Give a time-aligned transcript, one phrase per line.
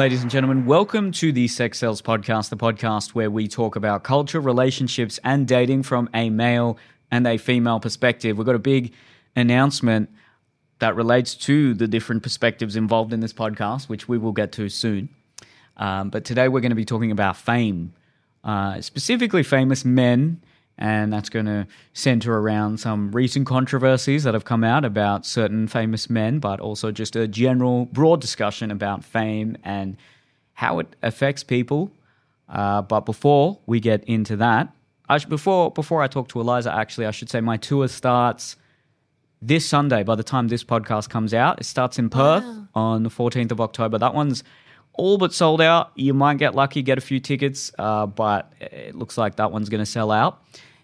[0.00, 4.02] Ladies and gentlemen, welcome to the Sex Cells podcast, the podcast where we talk about
[4.02, 6.78] culture, relationships, and dating from a male
[7.10, 8.38] and a female perspective.
[8.38, 8.94] We've got a big
[9.36, 10.08] announcement
[10.78, 14.70] that relates to the different perspectives involved in this podcast, which we will get to
[14.70, 15.10] soon.
[15.76, 17.92] Um, but today we're going to be talking about fame,
[18.42, 20.40] uh, specifically famous men
[20.80, 25.68] and that's going to center around some recent controversies that have come out about certain
[25.68, 29.96] famous men, but also just a general, broad discussion about fame and
[30.54, 31.92] how it affects people.
[32.48, 34.72] Uh, but before we get into that,
[35.08, 38.56] I sh- before before I talk to Eliza, actually, I should say my tour starts
[39.42, 40.02] this Sunday.
[40.02, 42.68] By the time this podcast comes out, it starts in Perth Wow.
[42.74, 43.98] on the 14th of October.
[43.98, 44.44] That one's
[44.94, 45.92] all but sold out.
[45.94, 49.68] You might get lucky, get a few tickets, uh, but it looks like that one's
[49.68, 50.42] going to sell out.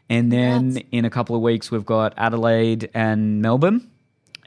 [0.09, 3.91] And then in a couple of weeks, we've got Adelaide and Melbourne,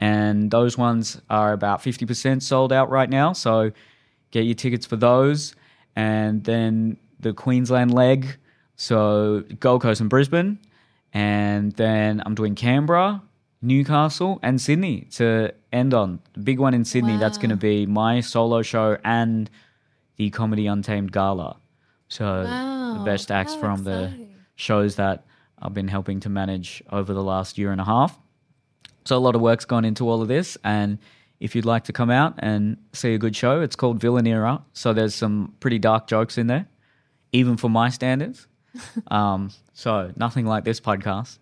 [0.00, 3.34] and those ones are about 50% sold out right now.
[3.34, 3.72] So
[4.30, 5.54] get your tickets for those.
[5.94, 8.38] And then the Queensland leg,
[8.76, 10.58] so Gold Coast and Brisbane.
[11.12, 13.20] And then I'm doing Canberra,
[13.60, 16.20] Newcastle, and Sydney to end on.
[16.32, 19.50] The big one in Sydney, that's going to be my solo show and
[20.16, 21.58] the Comedy Untamed Gala.
[22.08, 24.12] So the best acts how from the
[24.56, 25.24] shows that
[25.62, 28.18] I've been helping to manage over the last year and a half.
[29.04, 30.98] So a lot of work's gone into all of this, and
[31.40, 34.62] if you'd like to come out and see a good show, it's called Villain Era.
[34.74, 36.66] So there's some pretty dark jokes in there,
[37.32, 38.46] even for my standards.
[39.08, 41.38] um, so nothing like this podcast,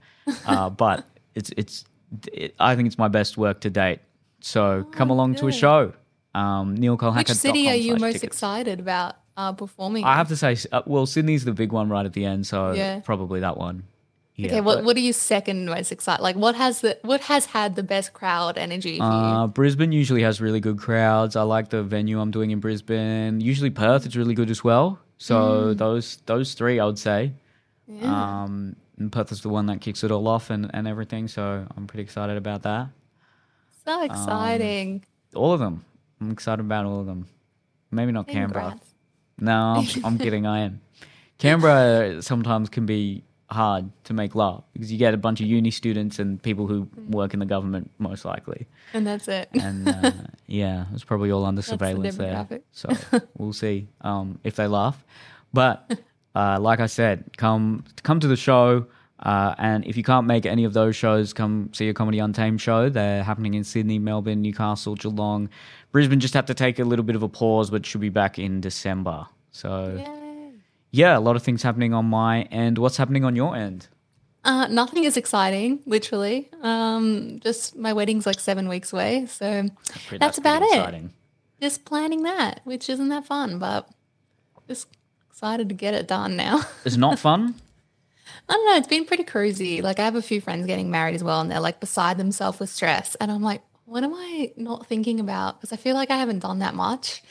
[0.46, 1.84] uh, but it's it's
[2.32, 4.00] it, I think it's my best work to date.
[4.40, 5.58] So come along to a good.
[5.58, 5.92] show.
[6.34, 10.04] Um, Which city are you most excited about uh, performing?
[10.04, 12.72] I have to say, uh, well, Sydney's the big one right at the end, so
[12.72, 13.00] Yeah.
[13.00, 13.82] probably that one.
[14.38, 16.22] Yeah, okay, what but- what are you second most excited?
[16.22, 19.48] Like, what has the what has had the best crowd energy for Uh, you?
[19.48, 21.34] Brisbane usually has really good crowds.
[21.34, 23.40] I like the venue I'm doing in Brisbane.
[23.40, 25.00] Usually Perth is really good as well.
[25.18, 27.32] So those those three I would say.
[27.90, 28.02] Mm.
[28.02, 28.42] Yeah.
[28.44, 31.26] Um, and Perth is the one that kicks it all off and, and everything.
[31.28, 32.88] So I'm pretty excited about that.
[33.84, 35.04] so exciting.
[35.34, 35.84] All of them.
[36.20, 37.26] I'm excited about all of them.
[37.90, 38.78] Maybe not Canberra.
[39.40, 40.46] No, I'm, I'm kidding.
[40.46, 40.80] I am.
[41.38, 45.70] Canberra sometimes can be hard to make laugh because you get a bunch of uni
[45.70, 48.66] students and people who work in the government most likely.
[48.92, 49.48] And that's it.
[49.54, 50.12] and uh,
[50.46, 52.46] yeah, it's probably all under the surveillance there.
[52.72, 52.90] So
[53.36, 55.02] we'll see um, if they laugh.
[55.52, 55.98] But
[56.34, 58.86] uh, like I said, come come to the show.
[59.20, 62.60] Uh, and if you can't make any of those shows, come see a Comedy Untamed
[62.60, 62.88] show.
[62.88, 65.48] They're happening in Sydney, Melbourne, Newcastle, Geelong.
[65.90, 68.38] Brisbane just have to take a little bit of a pause, but should be back
[68.38, 69.26] in December.
[69.50, 70.17] So, Yay.
[70.90, 72.78] Yeah, a lot of things happening on my end.
[72.78, 73.88] What's happening on your end?
[74.44, 76.48] Uh, nothing is exciting, literally.
[76.62, 79.68] Um, just my wedding's like seven weeks away, so
[80.18, 80.68] that's, pretty about it.
[80.76, 81.12] exciting.
[81.60, 83.88] Just planning that, which isn't that fun, but
[84.68, 84.86] just
[85.28, 86.62] excited to get it done now.
[86.84, 87.56] It's not fun.
[88.48, 88.76] I don't know.
[88.76, 89.82] It's been pretty cruisy.
[89.82, 92.58] Like I have a few friends getting married as well, and they're like beside themselves
[92.58, 93.14] with stress.
[93.16, 95.60] And I'm like, what am I not thinking about?
[95.60, 97.22] Because I feel like I haven't done that much.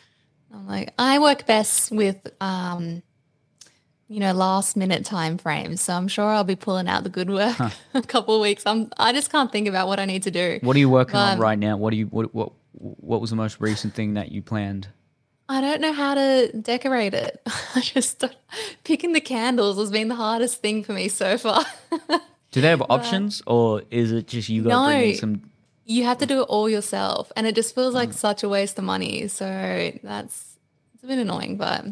[0.54, 3.02] I'm like, I work best with, um,
[4.10, 5.82] you know, last minute time frames.
[5.82, 7.58] So I'm sure I'll be pulling out the good work
[7.94, 8.64] a couple of weeks.
[8.66, 10.60] I'm, I just can't think about what I need to do.
[10.62, 11.78] What are you working on Um, right now?
[11.78, 14.88] What do you what what what was the most recent thing that you planned?
[15.50, 17.42] I don't know how to decorate it.
[17.76, 18.24] I just
[18.84, 21.64] picking the candles has been the hardest thing for me so far.
[22.52, 25.14] Do they have options, or is it just you got to bring in No.
[25.16, 25.52] some?
[25.90, 27.96] you have to do it all yourself and it just feels Mm.
[27.96, 29.46] like such a waste of money so
[30.04, 30.58] that's
[30.94, 31.86] it's a bit annoying but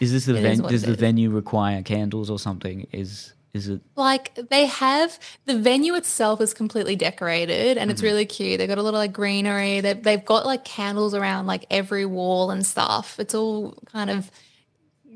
[0.00, 0.96] Is this the ven- does the is.
[0.96, 2.86] venue require candles or something?
[2.92, 3.80] Is is it?
[3.94, 5.16] like they have
[5.46, 8.06] the venue itself is completely decorated and it's Mm-hmm.
[8.06, 11.64] really cute they've got a little like greenery they, they've got like candles around like
[11.70, 14.28] every wall and stuff it's all kind of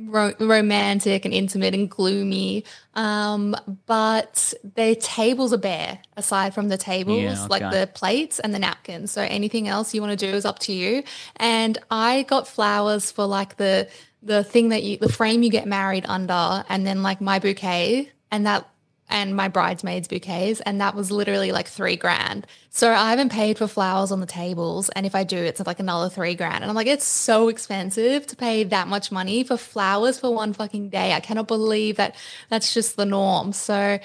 [0.07, 2.65] ro- romantic and intimate and gloomy
[2.95, 7.81] um but their tables are bare aside from the tables like okay.
[7.81, 10.73] the plates and the napkins so anything else you want to do is up to
[10.73, 11.03] you
[11.37, 13.89] and i got flowers for like the
[14.23, 18.11] the thing that you the frame you get married under and then like my bouquet
[18.31, 18.69] and that
[19.10, 23.56] and my bridesmaids bouquets and that was literally like three grand so i haven't paid
[23.58, 26.70] for flowers on the tables and if i do it's like another three grand and
[26.70, 30.88] i'm like it's so expensive to pay that much money for flowers for one fucking
[30.88, 32.14] day i cannot believe that
[32.50, 33.99] that's just the norm so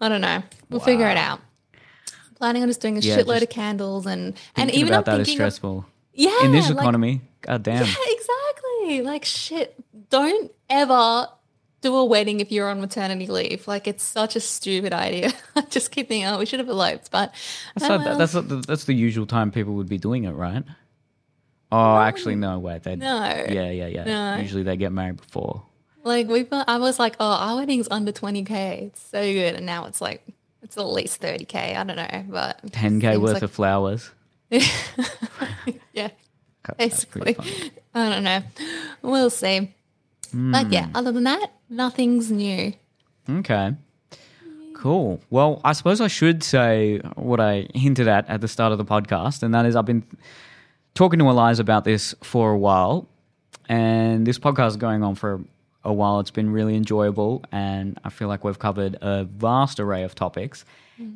[0.00, 1.40] i don't know we'll figure it out
[1.72, 5.14] I'm planning on just doing a Yeah, shitload of candles and and even about i'm
[5.16, 7.22] that is thinking of, stressful yeah in this like- economy.
[7.42, 7.86] God damn.
[7.86, 9.00] yeah, exactly.
[9.00, 9.74] Like shit.
[10.10, 11.26] Don't ever
[11.80, 13.66] do a wedding if you're on maternity leave.
[13.66, 15.32] Like it's such a stupid idea.
[15.56, 17.10] I just keep thinking, oh, we should have eloped.
[17.10, 17.34] But
[17.74, 18.18] That's, oh not, well.
[18.18, 20.64] that's not that's the usual time people would be doing it, right?
[21.72, 22.58] Oh, actually, no.
[22.58, 22.96] Wait, they.
[22.96, 23.22] No.
[23.48, 24.04] Yeah, yeah, yeah.
[24.04, 24.36] No.
[24.42, 25.62] Usually they get married before.
[26.02, 28.90] Like we, I was like, oh, our wedding's under twenty k.
[28.90, 30.24] It's so good, and now it's like
[30.62, 31.76] it's at least thirty k.
[31.76, 34.10] I don't know, but 10k worth like- of flowers.
[35.92, 36.08] yeah.
[36.78, 37.36] Basically.
[37.94, 38.42] I don't know.
[39.02, 39.74] We'll see.
[40.32, 42.72] But yeah, other than that, nothing's new.
[43.28, 43.74] Okay.
[44.74, 45.20] Cool.
[45.28, 48.84] Well, I suppose I should say what I hinted at at the start of the
[48.84, 50.04] podcast, and that is I've been
[50.94, 53.06] talking to Eliza about this for a while,
[53.68, 55.44] and this podcast is going on for
[55.84, 56.20] a while.
[56.20, 60.64] It's been really enjoyable, and I feel like we've covered a vast array of topics.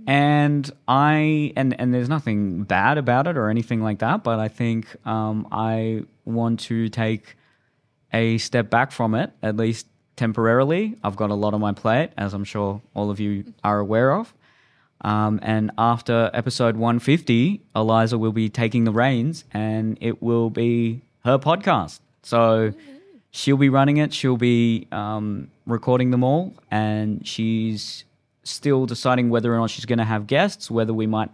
[0.06, 4.48] And I and and there's nothing bad about it or anything like that, but I
[4.48, 7.36] think um, I want to take
[8.14, 10.96] a step back from it, at least temporarily.
[11.02, 14.12] I've got a lot on my plate, as I'm sure all of you are aware
[14.12, 14.32] of.
[15.00, 21.02] Um, and after episode 150, Eliza will be taking the reins and it will be
[21.24, 22.00] her podcast.
[22.22, 22.72] So
[23.32, 28.04] she'll be running it, she'll be um, recording them all, and she's
[28.44, 31.30] still deciding whether or not she's going to have guests, whether we might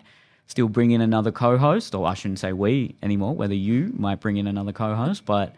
[0.47, 4.37] still bring in another co-host, or I shouldn't say we anymore, whether you might bring
[4.37, 5.25] in another co-host.
[5.25, 5.55] But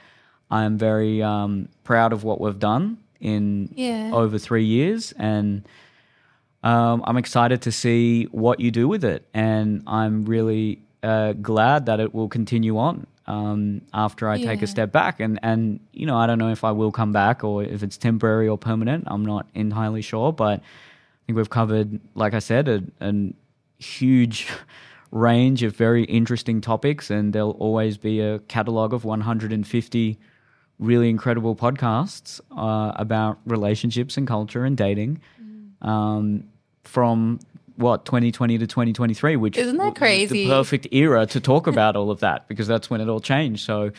[0.53, 4.11] I'm very um, proud of what we've done in Yeah.
[4.13, 5.63] over three years, and
[6.63, 11.87] um, I'm excited to see what you do with it, and I'm really uh, glad
[11.87, 15.21] that it will continue on um, after I take a step back.
[15.21, 17.97] And and you know, I don't know if I will come back or if it's
[17.97, 19.05] temporary or permanent.
[19.07, 20.63] I'm not entirely sure, but I
[21.27, 23.33] think we've covered, like I said, a, a
[23.79, 24.47] huge
[25.11, 30.19] range of very interesting topics, and there'll always be a catalog of 150
[30.83, 35.21] really incredible podcasts uh, about relationships and culture and dating
[35.81, 36.45] um,
[36.85, 37.39] from
[37.77, 40.45] what 2020 to 2023 which Isn't that crazy?
[40.45, 43.65] the perfect era to talk about all of that because that's when it all changed
[43.65, 43.91] so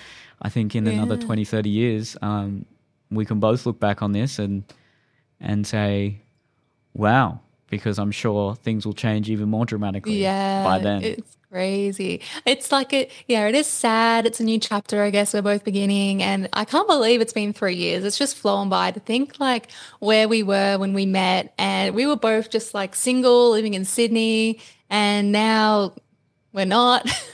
[0.42, 1.26] i think in another Yeah.
[1.26, 2.66] 20 30 years um,
[3.10, 4.64] we can both look back on this and
[5.40, 6.22] and say
[6.94, 7.40] wow
[7.70, 10.64] because i'm sure things will change even more dramatically Yeah.
[10.64, 12.20] by then It's crazy.
[12.46, 14.26] It's like it yeah, it is sad.
[14.26, 16.24] It's a new chapter, I guess we're both beginning.
[16.24, 18.04] And I can't believe it's been three years.
[18.04, 19.70] It's just flown by to think like
[20.00, 23.86] where we were when we met and we were both just like single, living in
[23.86, 24.60] Sydney,
[24.90, 25.94] and now
[26.52, 27.10] we're not.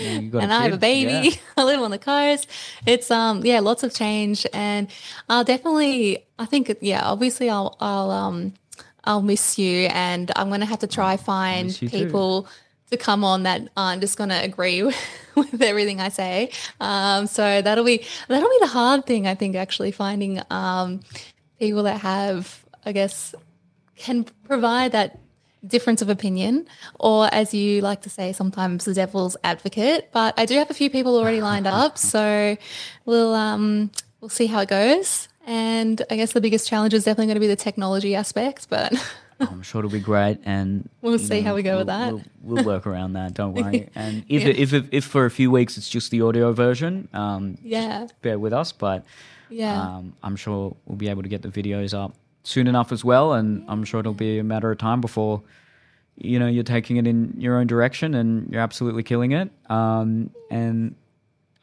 [0.00, 1.28] Yeah, you got and I have a baby.
[1.28, 1.34] yeah.
[1.58, 2.48] I live on the coast.
[2.86, 4.88] It's um yeah, lots of change, and
[5.28, 6.24] I'll definitely.
[6.38, 8.54] I think yeah, obviously I'll I'll um
[9.04, 12.44] I'll miss you, and I'm gonna have to try find people.
[12.44, 12.48] too.
[12.90, 14.82] To come on that aren't just gonna agree
[15.34, 16.50] with everything I say.
[16.80, 21.00] Um, so that'll be that'll be the hard thing I think actually finding um
[21.58, 23.34] people that have I guess
[23.96, 25.18] can provide that
[25.66, 26.66] difference of opinion,
[26.98, 30.10] or as you like to say, sometimes the devil's advocate.
[30.12, 32.56] But I do have a few people already lined up, so
[33.04, 33.90] we'll um
[34.20, 35.28] we'll see how it goes.
[35.46, 38.92] And I guess the biggest challenge is definitely going to be the technology aspect, but
[39.40, 42.12] I'm sure it'll be great, and We'll see how we go we'll, with that.
[42.12, 43.34] We'll, we'll work around that.
[43.34, 43.88] Don't worry.
[43.94, 44.48] And if, Yeah.
[44.48, 48.38] it, if, if for a few weeks it's just the audio version, um, yeah, bear
[48.38, 48.72] with us.
[48.72, 49.04] But
[49.50, 53.04] yeah, um, I'm sure we'll be able to get the videos up soon enough as
[53.04, 55.42] well, and I'm sure it'll be a matter of time before
[56.16, 59.50] you know you're taking it in your own direction and you're absolutely killing it.
[59.70, 60.96] Um, and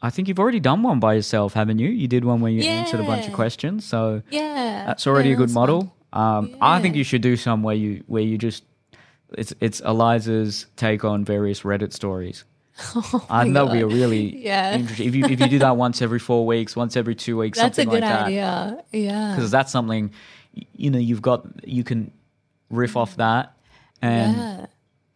[0.00, 1.88] I think you've already done one by yourself, haven't you?
[1.88, 4.84] You did one where you answered a bunch of questions, so yeah.
[4.86, 5.92] that's already Yeah, a good model.
[6.16, 8.64] Um, I think you should do some where you where you just
[9.36, 12.44] it's it's Eliza's take on various Reddit stories.
[12.94, 14.74] Oh I think my that would be a really Yeah.
[14.76, 15.08] interesting.
[15.08, 17.78] If you if you do that once every four weeks, once every two weeks, That's
[17.78, 18.84] a good like that, idea.
[18.92, 20.10] Yeah, because that's something
[20.74, 22.12] you know you've got you can
[22.70, 23.54] riff off that,
[24.02, 24.66] and yeah.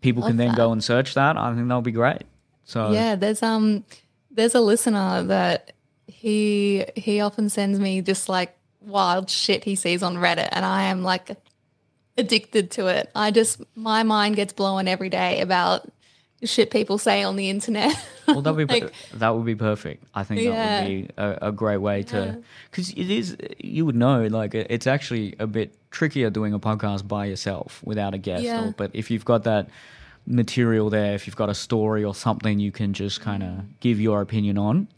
[0.01, 0.57] people can then that.
[0.57, 1.37] go and search that.
[1.37, 2.23] I think that'll be great.
[2.65, 3.85] So Yeah, there's um
[4.31, 5.73] there's a listener that
[6.07, 10.85] he he often sends me just like wild shit he sees on Reddit and I
[10.85, 11.37] am like
[12.19, 13.11] addicted to it.
[13.15, 15.91] I just my mind gets blown every day about
[16.43, 17.95] shit people say on the internet.
[18.27, 20.05] Well, that would be Like, that would be perfect.
[20.15, 20.53] I think Yeah.
[20.53, 24.55] that would be a, a great way to because it is you would know like
[24.55, 28.45] it's actually a bit trickier doing a podcast by yourself without a guest.
[28.45, 28.69] Yeah.
[28.69, 29.69] Or, but if you've got that
[30.27, 33.59] material there, if you've got a story or something, you can just kind Mm.
[33.59, 34.89] of give your opinion on.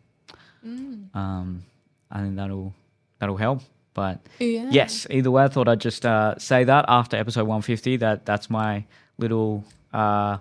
[0.65, 1.65] Um,
[2.11, 2.75] I think that'll
[3.23, 3.63] that'll help.
[3.95, 4.69] But Yeah.
[4.71, 7.97] yes, either way, I thought I'd just uh, say that after episode 150.
[7.99, 8.85] That that's my
[9.17, 9.65] little.
[9.95, 10.39] Uh,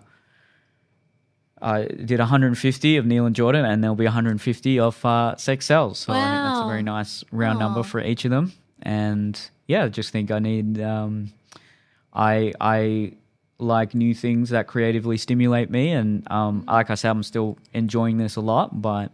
[1.61, 5.99] I did 150 of Neel and Jordan, and there'll be 150 of uh, Sex Cells.
[5.99, 8.51] So I think that's a very nice round number for each of them.
[8.81, 10.81] And yeah, I just think I need.
[10.81, 11.31] Um,
[12.13, 13.13] I I
[13.59, 18.17] like new things that creatively stimulate me, and um, like I said, I'm still enjoying
[18.17, 19.11] this a lot, but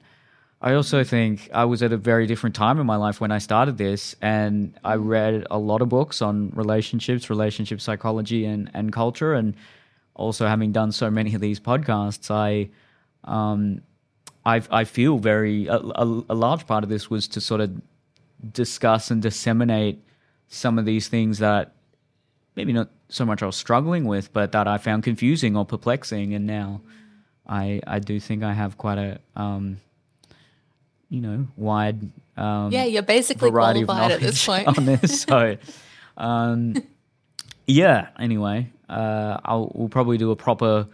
[0.59, 3.37] I also think I was at a very different time in my life when I
[3.37, 8.91] started this, and I read a lot of books on relationships, relationship psychology, and and
[8.91, 9.55] culture, and
[10.15, 12.69] also having done so many of these podcasts, I.
[13.23, 13.81] Um,
[14.45, 17.81] I, I feel very a, a, a large part of this was to sort of
[18.53, 20.01] discuss and disseminate
[20.47, 21.73] some of these things that
[22.55, 26.33] maybe not so much I was struggling with, but that I found confusing or perplexing.
[26.33, 26.81] And now
[27.45, 29.81] I I do think I have quite a um,
[31.09, 31.99] you know wide
[32.37, 34.67] um, yeah you're basically variety of qualified at this point.
[34.77, 35.21] on this.
[35.21, 35.57] So
[36.17, 36.75] um,
[37.65, 38.09] yeah.
[38.19, 40.87] Anyway, uh, I'll we'll probably do a proper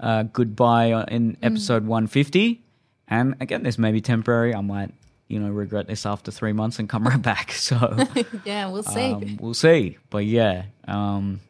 [0.00, 1.36] uh, goodbye in Mm.
[1.42, 2.62] episode 150.
[3.08, 4.54] And again, this may be temporary.
[4.54, 4.92] I might,
[5.28, 7.50] you know, regret this after three months and come right back.
[7.56, 7.76] So
[8.44, 9.12] yeah, we'll see.
[9.12, 9.98] um, we'll see.
[10.10, 11.40] But yeah, um,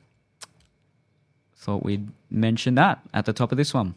[1.56, 3.94] thought we'd mention that at the top of this one.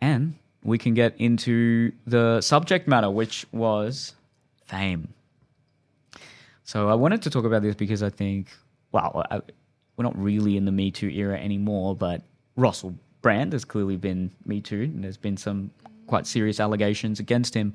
[0.00, 0.34] And
[0.66, 4.14] we can get into the subject matter, which was
[4.66, 5.14] fame.
[6.64, 8.48] So I wanted to talk about this because I think,
[8.90, 9.40] well, I,
[9.96, 12.22] we're not really in the Me Too era anymore, but
[12.56, 15.70] Russell Brand has clearly been Me Too, and there's been some
[16.08, 17.72] quite serious allegations against him.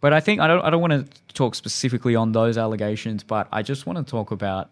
[0.00, 3.48] But I think I don't, I don't want to talk specifically on those allegations, but
[3.50, 4.70] I just want to talk about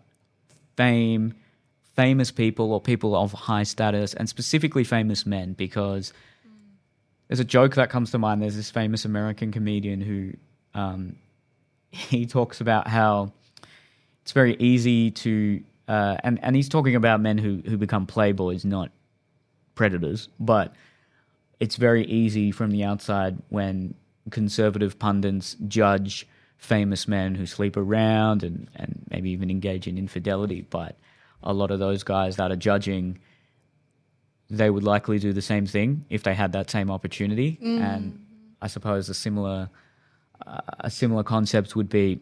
[0.76, 1.34] fame,
[1.96, 6.12] famous people or people of high status, and specifically famous men, because
[7.28, 8.42] there's a joke that comes to mind.
[8.42, 10.32] There's this famous American comedian who
[10.78, 11.16] um,
[11.90, 13.32] he talks about how
[14.22, 18.64] it's very easy to, uh, and and he's talking about men who who become playboys,
[18.64, 18.90] not
[19.74, 20.74] predators, but
[21.60, 23.94] it's very easy from the outside when
[24.30, 26.26] conservative pundits judge
[26.56, 30.62] famous men who sleep around and, and maybe even engage in infidelity.
[30.62, 30.96] But
[31.42, 33.18] a lot of those guys that are judging,
[34.50, 37.58] they would likely do the same thing if they had that same opportunity.
[37.62, 38.24] And
[38.62, 39.68] I suppose a similar
[40.46, 42.20] uh, a similar concept would be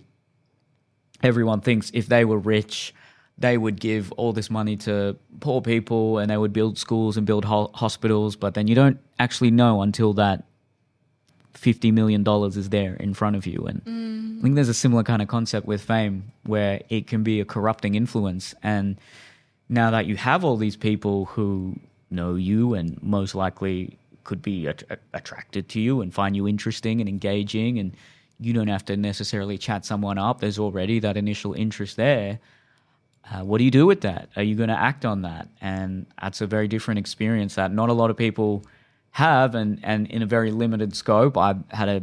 [1.23, 2.95] everyone thinks if they were rich,
[3.39, 7.27] they would give all this money to poor people and they would build schools and
[7.27, 8.37] build ho- hospitals.
[8.37, 10.45] But then you don't actually know until that
[11.55, 13.65] $50 million is there in front of you.
[13.67, 13.83] And
[14.39, 17.45] I think there's a similar kind of concept with fame where it can be a
[17.45, 18.55] corrupting influence.
[18.63, 18.99] And
[19.69, 21.79] now that you have all these people who
[22.13, 27.01] know you and most likely could be at- attracted to you and find you interesting
[27.01, 27.97] and engaging, and
[28.39, 32.39] you don't have to necessarily chat someone up, there's already that initial interest there.
[33.31, 34.29] Uh, what do you do with that?
[34.37, 35.49] Are you going to act on that?
[35.61, 38.65] And that's a very different experience that not a lot of people
[39.13, 41.39] have, and, and in a very limited scope.
[41.39, 42.03] I've had a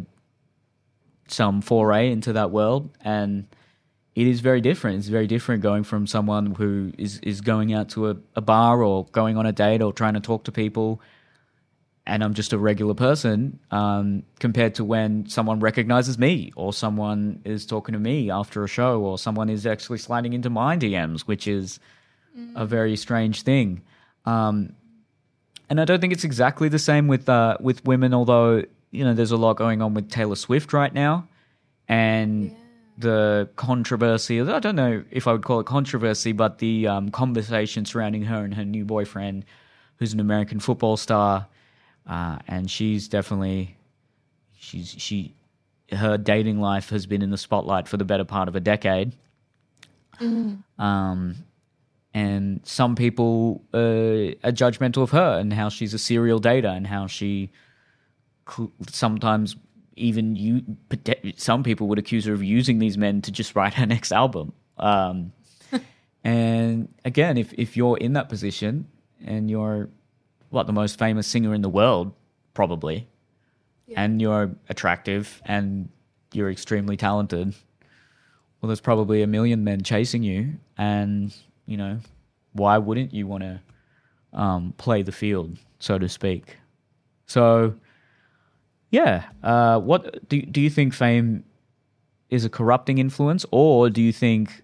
[1.28, 3.46] some foray into that world, and
[4.16, 5.00] it is very different.
[5.00, 8.84] It's very different going from someone who is is going out to a, a bar
[8.84, 11.02] or going on a date or trying to talk to people,
[12.06, 17.42] and I'm just a regular person, um, compared to when someone recognizes me or someone
[17.46, 21.22] is talking to me after a show or someone is actually sliding into my DMs,
[21.22, 21.80] which is
[22.56, 23.82] a very strange thing.
[24.26, 24.76] Um,
[25.70, 29.14] and I don't think it's exactly the same with uh, with women, although you know
[29.14, 31.28] there's a lot going on with Taylor Swift right now,
[31.88, 32.56] and
[33.00, 34.42] the controversy.
[34.42, 38.44] I don't know if I would call it controversy, but the um, conversation surrounding her
[38.44, 39.46] and her new boyfriend,
[39.98, 41.48] who's an American football star,
[42.08, 43.78] uh, and she's definitely
[44.60, 45.34] she's she
[45.92, 49.14] her dating life has been in the spotlight for the better part of a decade.
[50.78, 51.36] Um,
[52.14, 56.86] and some people uh, are judgmental of her and how she's a serial dater and
[56.86, 57.50] how she
[58.50, 59.56] cl- sometimes
[60.00, 60.64] even you
[61.36, 64.54] some people would accuse her of using these men to just write her next album.
[64.78, 65.34] Um,
[66.24, 68.88] and again if, if you're in that position
[69.26, 69.90] and you're
[70.50, 72.14] what the most famous singer in the world
[72.54, 73.08] probably
[73.96, 75.90] and you're attractive and
[76.34, 77.54] you're extremely talented
[78.62, 82.00] well there's probably a million men chasing you and you know
[82.54, 83.60] why wouldn't you want to
[84.34, 86.58] um, play the field so to speak?
[87.26, 87.76] So
[88.92, 91.44] yeah uh, what do, do you think fame
[92.30, 94.64] is a corrupting influence or do you think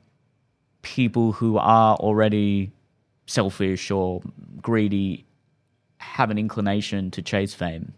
[0.81, 2.71] people who are already
[3.25, 4.21] selfish or
[4.61, 5.25] greedy
[5.97, 7.93] have an inclination to chase fame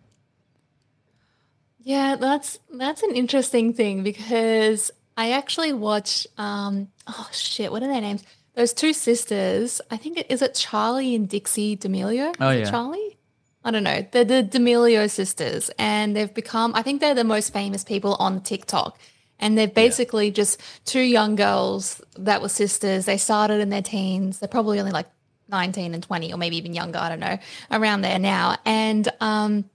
[1.79, 7.87] Yeah, that's that's an interesting thing because I actually watch um oh shit, what are
[7.87, 8.23] their names?
[8.55, 12.33] Those two sisters, I think it is it Charlie and Dixie D'Amelio?
[12.39, 12.71] Oh, Is it yeah.
[12.71, 13.16] Charlie?
[13.63, 14.05] I don't know.
[14.11, 18.41] They're the D'Amelio sisters and they've become I think they're the most famous people on
[18.41, 18.99] TikTok.
[19.39, 23.05] And they're basically just two young girls that were sisters.
[23.05, 24.39] They started in their teens.
[24.39, 25.05] They're probably only like
[25.49, 27.37] 19 and 20 or maybe even younger, I don't know,
[27.71, 28.57] around there now.
[28.65, 29.69] And um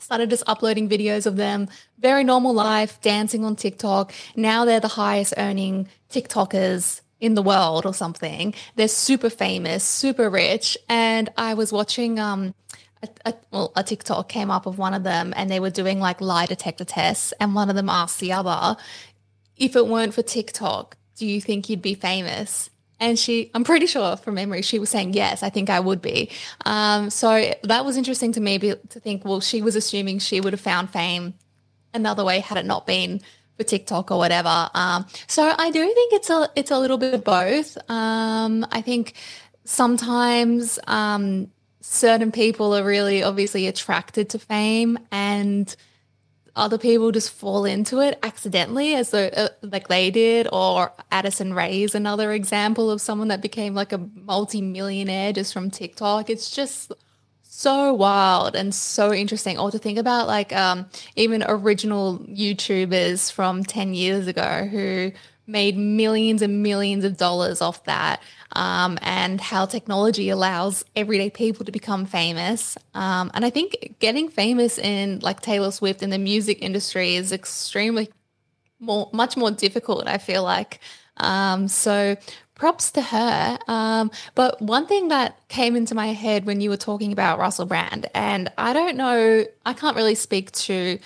[0.00, 1.68] started just uploading videos of them,
[1.98, 4.12] very normal life, dancing on TikTok.
[4.36, 8.54] Now they're the highest earning TikTokers in the world or something.
[8.76, 10.78] They're super famous, super rich.
[10.88, 12.54] And I was watching um
[13.24, 16.20] a, well, a TikTok came up of one of them and they were doing like
[16.20, 18.76] lie detector tests and one of them asked the other,
[19.56, 22.70] if it weren't for TikTok, do you think you'd be famous?
[22.98, 26.00] And she, I'm pretty sure from memory, she was saying, yes, I think I would
[26.00, 26.30] be.
[26.64, 30.52] Um, so that was interesting to me to think, well, she was assuming she would
[30.52, 31.34] have found fame
[31.92, 33.20] another way had it not been
[33.56, 34.70] for TikTok or whatever.
[34.74, 37.76] Um, so I do think it's a, it's a little bit of both.
[37.90, 39.14] Um, I think
[39.64, 41.50] sometimes um,
[41.88, 45.76] certain people are really obviously attracted to fame and
[46.56, 51.54] other people just fall into it accidentally as though uh, like they did or Addison
[51.54, 56.30] Rae is another example of someone that became like a multi-millionaire just from TikTok.
[56.30, 56.92] It's just
[57.42, 59.58] so wild and so interesting.
[59.58, 65.12] Or to think about like um, even original YouTubers from 10 years ago who
[65.46, 68.20] made millions and millions of dollars off that
[68.52, 72.76] um, and how technology allows everyday people to become famous.
[72.94, 77.32] Um, and I think getting famous in like Taylor Swift in the music industry is
[77.32, 78.10] extremely
[78.80, 80.80] more, much more difficult, I feel like.
[81.18, 82.16] Um, so
[82.54, 83.58] props to her.
[83.68, 87.66] Um, but one thing that came into my head when you were talking about Russell
[87.66, 90.98] Brand, and I don't know, I can't really speak to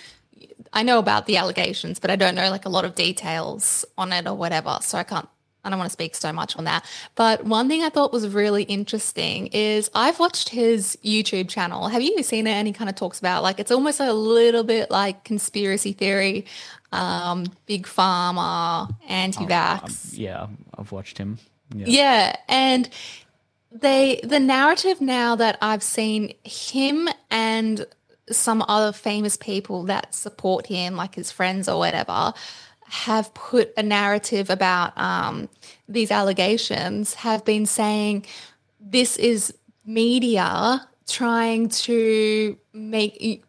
[0.72, 4.12] I know about the allegations, but I don't know like a lot of details on
[4.12, 4.78] it or whatever.
[4.82, 5.28] So I can't
[5.62, 6.84] I don't want to speak so much on that.
[7.14, 11.88] But one thing I thought was really interesting is I've watched his YouTube channel.
[11.88, 12.52] Have you seen it?
[12.52, 16.46] And he kind of talks about like it's almost a little bit like conspiracy theory,
[16.92, 19.80] um, big pharma, anti-vax.
[19.82, 20.46] Oh, um, yeah,
[20.78, 21.38] I've watched him.
[21.74, 21.86] Yeah.
[21.86, 22.88] yeah, and
[23.70, 27.86] they the narrative now that I've seen him and
[28.30, 32.32] some other famous people that support him, like his friends or whatever,
[32.84, 35.48] have put a narrative about um,
[35.88, 38.26] these allegations, have been saying
[38.80, 43.44] this is media trying to make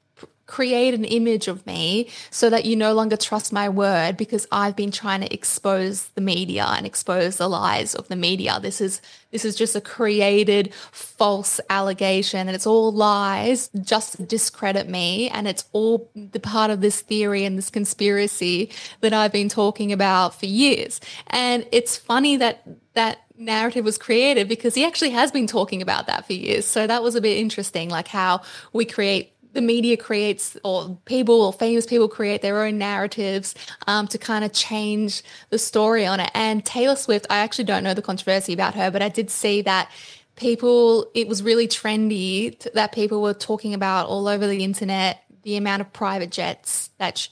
[0.52, 4.76] create an image of me so that you no longer trust my word because I've
[4.76, 8.60] been trying to expose the media and expose the lies of the media.
[8.62, 14.90] This is this is just a created false allegation and it's all lies just discredit
[14.90, 19.48] me and it's all the part of this theory and this conspiracy that I've been
[19.48, 21.00] talking about for years.
[21.28, 26.08] And it's funny that that narrative was created because he actually has been talking about
[26.08, 26.66] that for years.
[26.66, 28.42] So that was a bit interesting, like how
[28.74, 33.56] we create the media creates or people or famous people create their own narratives
[33.88, 36.32] um, to kind of change the story on it.
[36.34, 39.62] And Taylor Swift, I actually don't know the controversy about her, but I did see
[39.64, 39.92] that
[40.36, 45.58] people, it was really trendy that people were talking about all over the internet the
[45.58, 47.28] amount of private jets that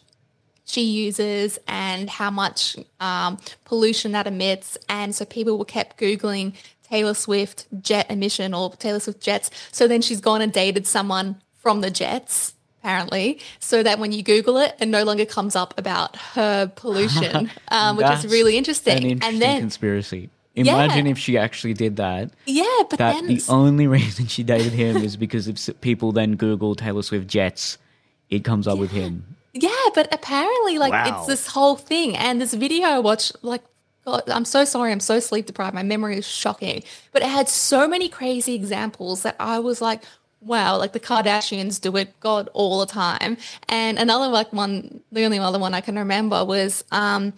[0.65, 4.77] she uses and how much um, pollution that emits.
[4.87, 6.53] And so people were kept Googling
[6.83, 9.49] Taylor Swift jet emission or Taylor Swift jets.
[9.71, 14.23] So then she's gone and dated someone from the jets apparently, so that when you
[14.23, 18.97] Google it, it no longer comes up about her pollution, um, which is really interesting.
[18.97, 20.31] An interesting and then conspiracy.
[20.55, 21.11] Imagine yeah.
[21.11, 22.31] if she actually did that.
[22.47, 26.37] Yeah, but that then the only reason she dated him is because if people then
[26.37, 27.77] Google Taylor Swift jets,
[28.31, 28.81] it comes up yeah.
[28.81, 29.35] with him.
[29.53, 31.19] Yeah, but apparently, like wow.
[31.19, 33.61] it's this whole thing, and this video I watched, like
[34.05, 34.91] God, I'm so sorry.
[34.91, 35.75] I'm so sleep deprived.
[35.75, 36.83] My memory is shocking.
[37.11, 40.01] But it had so many crazy examples that I was like,
[40.41, 43.37] wow, like the Kardashians do it, God, all the time.
[43.67, 47.33] And another like one, the only other one I can remember was um,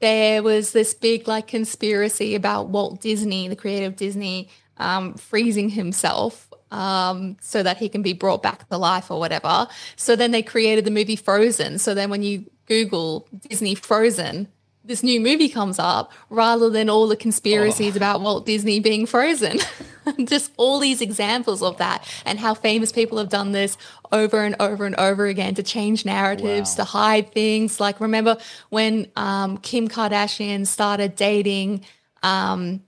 [0.00, 5.68] there was this big like conspiracy about Walt Disney, the creator of Disney, um, freezing
[5.68, 9.66] himself um, so that he can be brought back to life or whatever.
[9.96, 11.78] So then they created the movie Frozen.
[11.78, 14.48] So then when you Google Disney Frozen,
[14.88, 17.98] this new movie comes up rather than all the conspiracies oh.
[17.98, 19.58] about Walt Disney being frozen.
[20.24, 23.76] Just all these examples of that and how famous people have done this
[24.10, 26.84] over and over and over again to change narratives, wow.
[26.84, 27.78] to hide things.
[27.78, 28.38] Like, remember
[28.70, 31.84] when um, Kim Kardashian started dating,
[32.22, 32.82] um,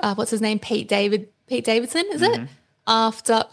[0.00, 0.58] uh, what's his name?
[0.58, 2.42] Pete David, Pete Davidson, is mm-hmm.
[2.42, 2.48] it?
[2.88, 3.44] After,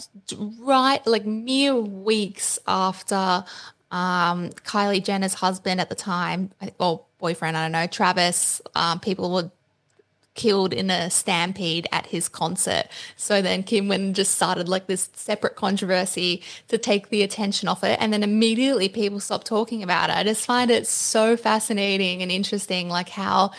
[0.60, 3.46] right, like mere weeks after
[3.92, 9.32] um, Kylie Jenner's husband at the time, or boyfriend, I don't know, Travis, um, people
[9.32, 9.52] were
[10.38, 12.86] killed in a stampede at his concert.
[13.18, 17.84] So then Kim and just started like this separate controversy to take the attention off
[17.84, 17.98] it.
[18.00, 20.16] And then immediately people stopped talking about it.
[20.16, 23.52] I just find it so fascinating and interesting, like how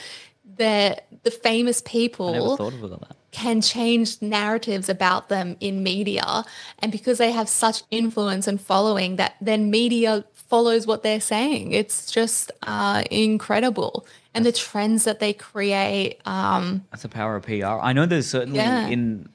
[0.56, 2.28] the the famous people.
[2.28, 3.16] I never thought of that.
[3.32, 6.44] can change narratives about them in media.
[6.78, 11.72] And because they have such influence and following, that then media follows what they're saying.
[11.72, 14.06] It's just uh, incredible.
[14.34, 16.20] And the trends that they create.
[16.26, 17.66] Um, That's the power of PR.
[17.82, 18.86] I know there's certainly Yeah.
[18.88, 19.28] in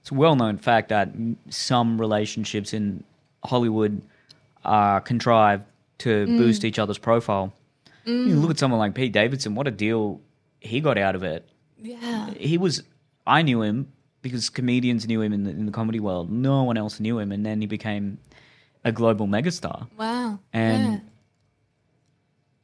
[0.00, 1.10] it's a well-known fact that
[1.48, 3.04] some relationships in
[3.44, 4.02] Hollywood
[4.64, 5.64] are contrived
[5.98, 6.36] to Mm.
[6.38, 7.52] boost each other's profile.
[8.06, 9.54] You look at someone like Pete Davidson.
[9.54, 10.20] What a deal
[10.60, 11.48] he got out of it.
[11.82, 12.30] yeah.
[12.34, 12.82] He was.
[13.26, 13.88] I knew him
[14.20, 16.30] because comedians knew him in the, in the comedy world.
[16.30, 18.18] No one else knew him, and then he became
[18.84, 19.88] a global megastar.
[19.98, 20.38] Wow.
[20.52, 20.98] And yeah.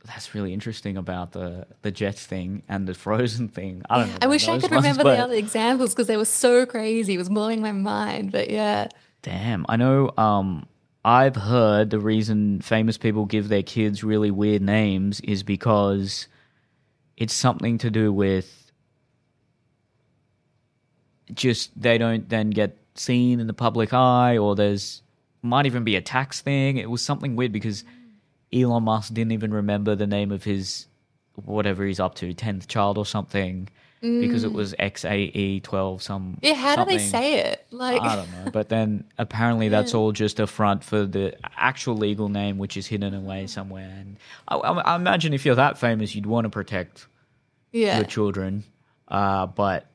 [0.05, 3.83] that's really interesting about the the Jets thing and the Frozen thing.
[3.89, 4.19] I don't know.
[4.23, 7.15] I wish I could ones, remember the other examples because they were so crazy.
[7.15, 8.33] It was blowing my mind.
[8.33, 8.89] But yeah.
[9.23, 10.13] Damn, I know.
[10.17, 10.67] Um,
[11.05, 16.27] I've heard the reason famous people give their kids really weird names is because
[17.17, 18.73] it's something to do with
[21.33, 25.03] just they don't then get seen in the public eye, or there's
[25.42, 26.76] might even be a tax thing.
[26.76, 27.85] It was something weird because
[28.53, 30.87] Elon Musk didn't even remember the name of his
[31.44, 33.68] whatever he's up to, tenth child or something,
[34.00, 36.03] because it was XAE twelve.
[36.03, 36.55] Some Yeah.
[36.55, 37.66] How do they say it?
[37.70, 38.50] Like, I don't know.
[38.50, 42.87] But then apparently that's all just a front for the actual legal name, which is
[42.87, 43.90] hidden away somewhere.
[43.98, 47.07] And I, I, I imagine if you're that famous, you'd want to protect
[47.72, 47.96] yeah.
[47.96, 48.64] your children.
[49.09, 49.89] Uh, but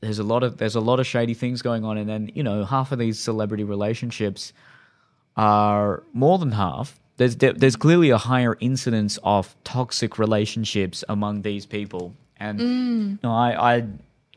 [0.00, 2.42] there's a lot of there's a lot of shady things going on, and then you
[2.42, 4.52] know half of these celebrity relationships
[5.36, 6.98] are more than half.
[7.16, 13.18] There's there- there's clearly a higher incidence of toxic relationships among these people, and you
[13.22, 13.86] know, I I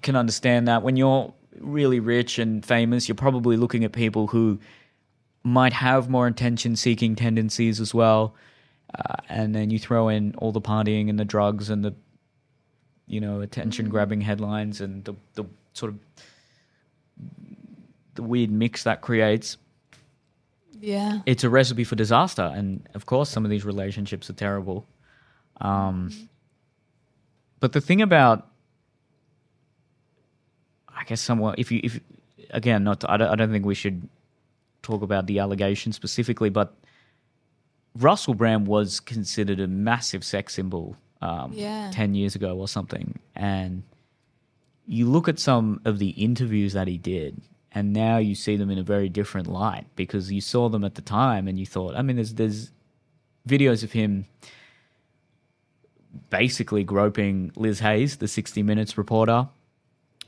[0.02, 4.60] can understand that when you're really rich and famous, you're probably looking at people who
[5.44, 8.34] might have more attention seeking tendencies as well.
[8.94, 11.94] Uh, and then you throw in all the partying and the drugs and the
[13.08, 16.00] you know attention grabbing headlines and the the sort of
[18.16, 19.58] the weird mix that creates.
[20.80, 21.22] Yeah.
[21.26, 24.86] it's a recipe for disaster and of course some of these relationships are terrible.
[25.62, 26.12] Um
[27.64, 28.50] but the thing about
[30.90, 32.02] i guess somewhat if you if
[32.50, 34.10] again not to, I, don't, I don't think we should
[34.82, 36.76] talk about the allegation specifically but
[37.96, 41.90] russell brand was considered a massive sex symbol um, Yeah.
[41.92, 43.84] 10 years ago or something and
[44.86, 48.70] you look at some of the interviews that he did and now you see them
[48.70, 51.96] in a very different light because you saw them at the time and you thought
[51.96, 52.72] i mean there's there's
[53.48, 54.26] videos of him
[56.30, 59.48] basically groping liz hayes the 60 minutes reporter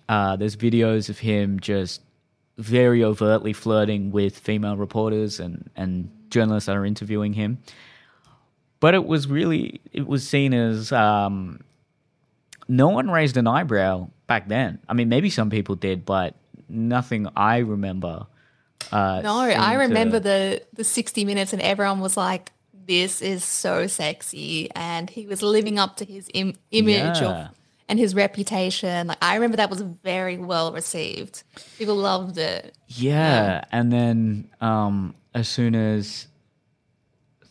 [0.08, 2.02] uh, there's videos of him just
[2.58, 7.58] very overtly flirting with female reporters and, and journalists that are interviewing him
[8.86, 11.60] but it was really it was seen as um,
[12.68, 14.78] no one raised an eyebrow back then.
[14.88, 16.36] I mean, maybe some people did, but
[16.70, 18.28] nothing I remember.
[18.92, 22.52] Uh, No, I seemed to- remember the the 60 minutes and everyone was like,
[22.88, 24.70] this is so sexy.
[24.76, 27.30] And he was living up to his Im- image Yeah.
[27.48, 27.56] of,
[27.90, 29.08] and his reputation.
[29.08, 31.44] Like, I remember that was very well received.
[31.80, 32.76] People loved it.
[32.88, 36.28] Yeah, and then um, as soon as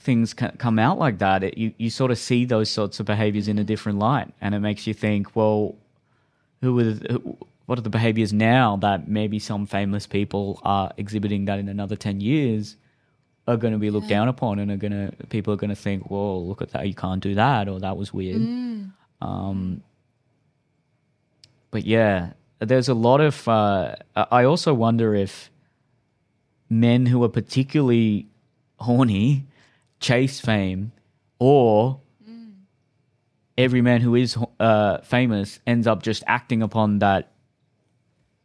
[0.05, 3.49] things come out like that, it, you you sort of see those sorts of behaviors
[3.49, 5.75] in a different light, and it makes you think, well,
[6.61, 7.37] who are the, who,
[7.67, 11.97] what are the behaviors now that maybe some famous people are exhibiting that in another
[11.97, 12.77] ten years
[13.47, 15.83] are going to be looked down upon, and are going to people are going to
[15.83, 18.41] think, well, look at that, you can't do that, or that was weird.
[19.21, 19.83] Um,
[21.71, 23.49] but yeah, there's a lot of.
[23.49, 25.51] Uh, I also wonder if
[26.69, 28.27] men who are particularly
[28.79, 29.47] horny
[30.05, 30.93] chase fame,
[31.39, 32.01] or
[33.57, 37.33] every man who is uh, famous ends up just acting upon that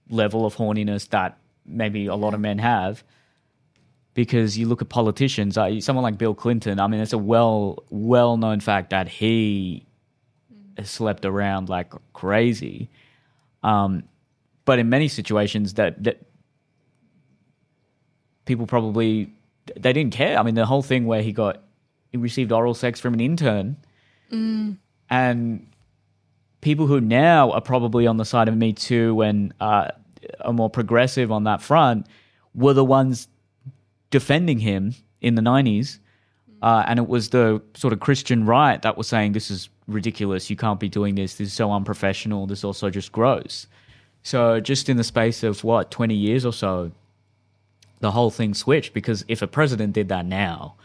[0.09, 3.03] level of horniness that maybe a lot of men have.
[4.13, 6.79] Because you look at politicians, uh, someone like Bill Clinton.
[6.79, 9.85] I mean, it's a well well known fact that he
[10.83, 12.89] slept around like crazy.
[13.63, 14.03] Um,
[14.65, 16.21] but in many situations, that that
[18.45, 19.31] people probably
[19.77, 20.37] they didn't care.
[20.37, 21.61] I mean, the whole thing where he got
[22.11, 23.77] he received oral sex from an intern,
[25.09, 25.67] and
[26.61, 29.89] people who now are probably on the side of Me Too and uh,
[30.41, 32.07] are more progressive on that front
[32.53, 33.27] were the ones
[34.09, 35.99] defending him in the nineties.
[36.61, 40.49] Uh, and it was the sort of Christian right that was saying this is ridiculous.
[40.49, 41.35] You can't be doing this.
[41.35, 42.47] This is so unprofessional.
[42.47, 43.65] This also just gross.
[44.23, 46.91] So just in the space of what twenty years or so,
[47.99, 50.75] the whole thing switched because if a president did that now,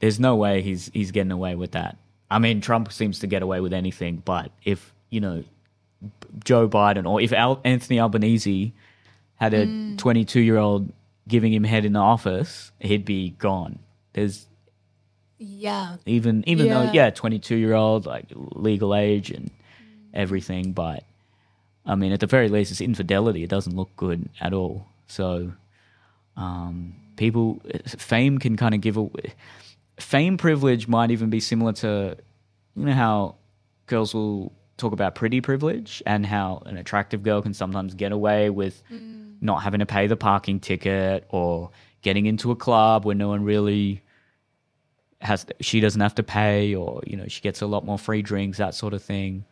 [0.00, 1.96] there's no way he's he's getting away with that.
[2.30, 5.44] I mean, Trump seems to get away with anything, but if you know
[6.44, 8.72] Joe Biden or if Al- Anthony Albanese
[9.36, 9.98] had a mm.
[9.98, 10.92] 22 year old
[11.28, 13.78] giving him head in the office, he'd be gone.
[14.14, 14.46] There's
[15.38, 15.96] Yeah.
[16.06, 16.92] even even though Yeah.
[16.92, 19.50] yeah, 22 year old like legal age and
[20.14, 21.04] everything, but
[21.84, 23.42] I mean at the very least it's infidelity.
[23.42, 24.86] It doesn't look good at all.
[25.06, 25.52] So
[26.36, 29.08] um, people fame can kind of give a
[29.98, 32.16] fame privilege might even be similar to
[32.74, 33.34] you know how
[33.86, 38.50] girls will talk about pretty privilege and how an attractive girl can sometimes get away
[38.50, 38.82] with
[39.40, 43.44] not having to pay the parking ticket or getting into a club where no one
[43.44, 44.02] really
[45.20, 48.22] has she doesn't have to pay or you know she gets a lot more free
[48.22, 49.44] drinks that sort of thing.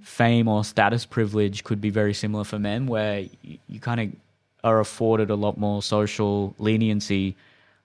[0.00, 4.08] Fame or status privilege could be very similar for men where you, you kind of
[4.64, 7.36] are afforded a lot more social leniency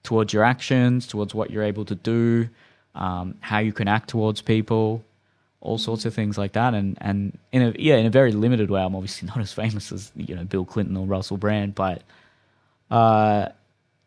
[0.02, 2.48] towards your actions towards what you're able to do
[2.94, 5.04] um, how you can act towards people
[5.60, 6.74] all sorts of things like that.
[6.74, 8.82] And and in a yeah in a very limited way.
[8.82, 12.02] I'm obviously not as famous as you know bill clinton or russell brand but
[12.90, 13.48] uh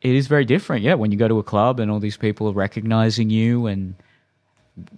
[0.01, 2.47] it is very different yeah when you go to a club and all these people
[2.47, 3.95] are recognizing you and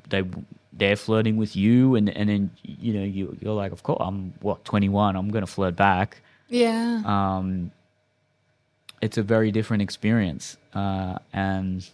[0.10, 0.24] they
[0.72, 4.34] they're flirting with you and and then you know you you're like of course i'm
[4.42, 7.02] what 21 i'm going to flirt back Yeah.
[7.06, 7.72] um
[9.02, 11.90] it's a very different experience uh and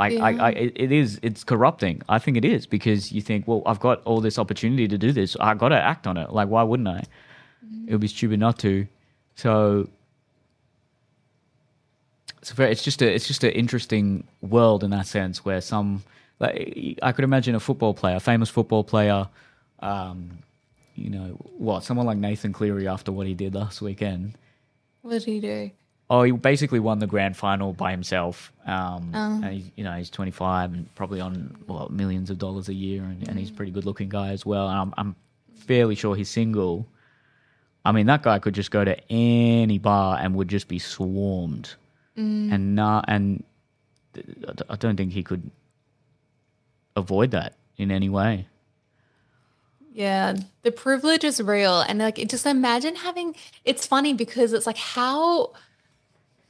[0.00, 2.02] I, I, I, it is, it's corrupting.
[2.08, 5.10] I think it is because you think, well, I've got all this opportunity to do
[5.10, 5.36] this.
[5.40, 6.30] I got to act on it.
[6.32, 7.02] Like, why wouldn't I?
[7.88, 8.86] It would be stupid not to.
[9.34, 9.88] So,
[12.38, 16.04] it's very, it's just a, it's just an interesting world in that sense where some,
[16.38, 19.28] like, I could imagine a football player, a famous football player,
[19.80, 20.38] um,
[20.98, 24.34] you know, what, someone like Nathan Cleary after what he did last weekend.
[25.02, 25.70] what did he do?
[26.10, 28.50] Oh, he basically won the grand final by himself.
[28.66, 29.40] Um, Oh.
[29.44, 33.02] and he's, you know, he's 25 and probably on well, millions of dollars a year,
[33.04, 34.68] and, and he's a pretty good looking guy as well.
[34.70, 35.16] And I'm, I'm
[35.54, 36.86] fairly sure he's single.
[37.84, 41.74] I mean, that guy could just go to any bar and would just be swarmed,
[42.16, 43.44] and not, and
[44.68, 45.50] I don't think he could
[46.96, 48.46] avoid that in any way.
[49.90, 53.34] Yeah, the privilege is real, and like just imagine having.
[53.64, 55.52] It's funny because it's like how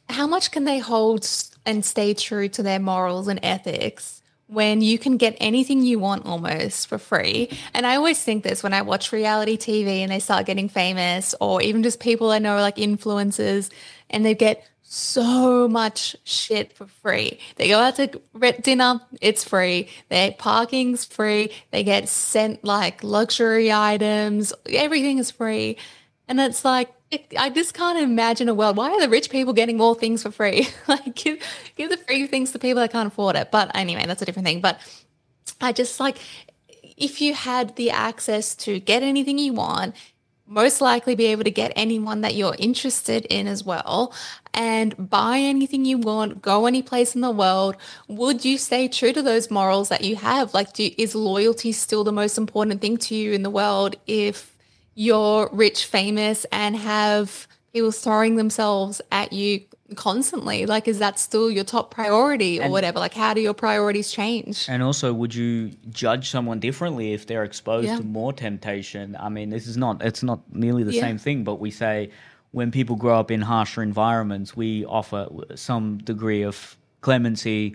[0.09, 1.27] how much can they hold
[1.67, 6.27] and stay true to their morals and ethics when you can get anything you want
[6.27, 7.51] almost for free?
[7.75, 11.35] And I always think this when I watch reality TV and they start getting famous,
[11.41, 13.71] or even just people I know like influencers,
[14.11, 17.39] and they get so much shit for free.
[17.57, 18.21] They go out to
[18.63, 19.91] dinner, it's free.
[20.09, 21.51] Their parking's free.
[21.71, 24.55] They get sent like luxury items.
[24.67, 25.77] Everything is free.
[26.27, 28.79] And it's like, it, I just can't imagine a world.
[28.79, 30.69] Why are the rich people getting more things for free?
[30.89, 31.43] like, give,
[31.77, 33.51] give the free things to people that can't afford it.
[33.51, 34.63] But anyway, that's a different thing.
[34.63, 34.81] But
[35.61, 36.17] I just like,
[36.97, 39.95] if you had the access to get anything you want,
[40.49, 44.13] most likely be able to get anyone that you're interested in as well.
[44.55, 47.77] And buy anything you want go any place in the world.
[48.09, 50.55] Would you stay true to those morals that you have?
[50.55, 54.57] Like do, is loyalty still the most important thing to you in the world if
[54.95, 59.61] you're rich famous and have people throwing themselves at you
[59.97, 64.11] constantly like is that still your top priority or whatever like how do your priorities
[64.13, 67.97] change And also, would you judge someone differently if they're exposed Yeah.
[67.97, 69.17] to more temptation?
[69.19, 71.01] I mean, this is not, it's not nearly the Yeah.
[71.01, 72.11] same thing, but we say
[72.51, 77.75] when people grow up in harsher environments, we offer some degree of clemency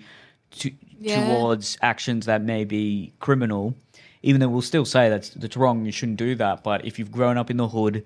[0.60, 1.16] to, Yeah.
[1.26, 3.74] towards actions that may be criminal,
[4.22, 6.64] even though we'll still say that's, that's wrong, you shouldn't do that.
[6.64, 8.04] But if you've grown up in the hood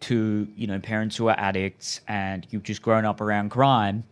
[0.00, 4.04] to, you know, parents who are addicts and you've just grown up around crime,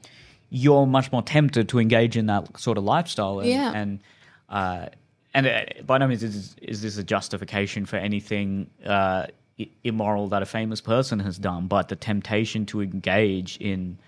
[0.51, 3.40] you're much more tempted to engage in that sort of lifestyle.
[3.40, 3.72] And, Yeah.
[3.75, 4.01] and
[4.49, 4.87] uh,
[5.35, 9.27] and uh, by no means is, is this a justification for anything uh,
[9.61, 13.99] i- immoral that a famous person has done, but the temptation to engage in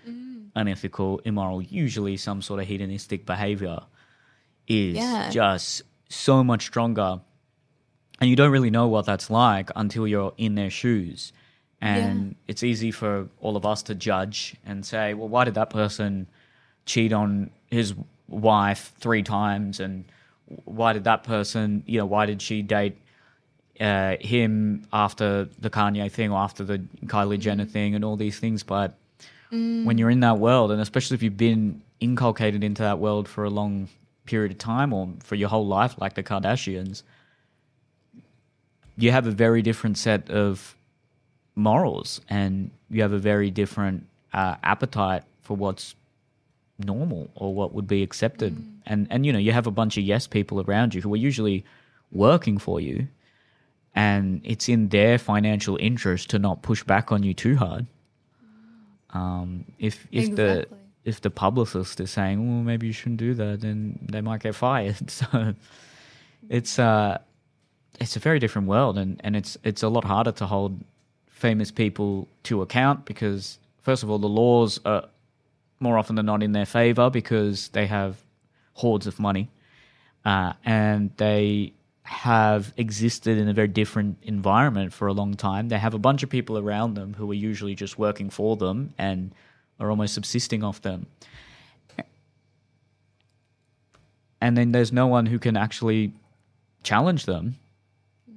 [0.55, 3.79] unethical, immoral, usually some sort of hedonistic behavior
[4.67, 5.29] is Yeah.
[5.29, 7.21] just so much stronger.
[8.19, 11.31] And you don't really know what that's like until you're in their shoes.
[11.81, 15.69] And it's easy for all of us to judge and say, well, why did that
[15.69, 16.27] person
[16.85, 17.93] cheat on his
[18.27, 19.79] wife three times?
[19.79, 20.03] And
[20.65, 22.97] why did that person, you know, why did she date
[23.79, 28.39] uh, him after the Kanye thing or after the Kylie Jenner thing and all these
[28.39, 28.61] things?
[28.63, 28.95] But
[29.49, 33.45] when you're in that world, and especially if you've been inculcated into that world for
[33.45, 33.87] a long
[34.25, 37.03] period of time or for your whole life, like the Kardashians,
[38.97, 40.75] you have a very different set of
[41.59, 45.95] morals and you have a very different uh, appetite for what's
[46.77, 48.55] normal or what would be accepted.
[48.85, 51.17] And and you know, you have a bunch of yes people around you who are
[51.17, 51.65] usually
[52.11, 53.07] working for you
[53.95, 57.85] and it's in their financial interest to not push back on you too hard.
[59.11, 60.67] Um, if if the
[61.03, 64.55] if the publicist is saying, "Well, maybe you shouldn't do that," then they might get
[64.55, 64.97] fired.
[65.11, 65.53] So
[66.49, 67.17] it's uh,
[67.99, 70.79] it's a very different world, and, and it's it's a lot harder to hold
[71.39, 75.05] famous people to account because first of all, the laws are
[75.79, 78.17] more often than not in their favor because they have
[78.73, 79.49] hordes of money,
[80.25, 81.73] uh, and they
[82.03, 85.69] have existed in a very different environment for a long time.
[85.69, 88.93] They have a bunch of people around them who are usually just working for them
[88.97, 89.31] and
[89.79, 91.05] are almost subsisting off them.
[94.41, 96.13] And then there's no one who can actually
[96.83, 97.57] challenge them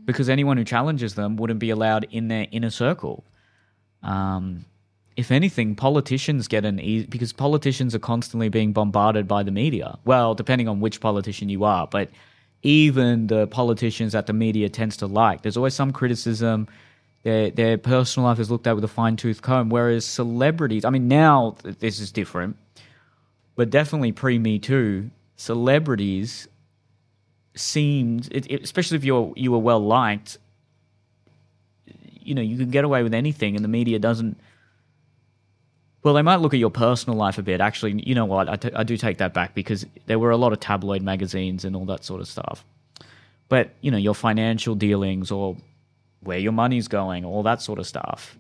[0.05, 3.25] because anyone who challenges them wouldn't be allowed in their inner circle.
[4.03, 4.65] Um,
[5.17, 9.99] if anything, politicians get an easy because politicians are constantly being bombarded by the media.
[10.05, 12.11] Well, depending on which politician you are, but
[12.63, 16.69] even the politicians that the media tends to like, there's always some criticism.
[17.25, 19.69] Their their personal life is looked at with a fine tooth comb.
[19.69, 22.57] Whereas celebrities, I mean, now this is different,
[23.55, 26.49] but definitely pre Me Too, celebrities
[27.55, 30.39] seemed, it, it- especially if you're you were well liked,
[31.87, 34.39] you know, you can get away with anything, and the media doesn't.
[36.03, 37.61] Well, they might look at your personal life a bit.
[37.61, 38.49] Actually, you know what?
[38.49, 41.65] I, t- I do take that back because there were a lot of tabloid magazines
[41.65, 42.65] and all that sort of stuff.
[43.49, 45.57] But you know, your financial dealings or
[46.21, 48.37] where your money's going, all that sort of stuff.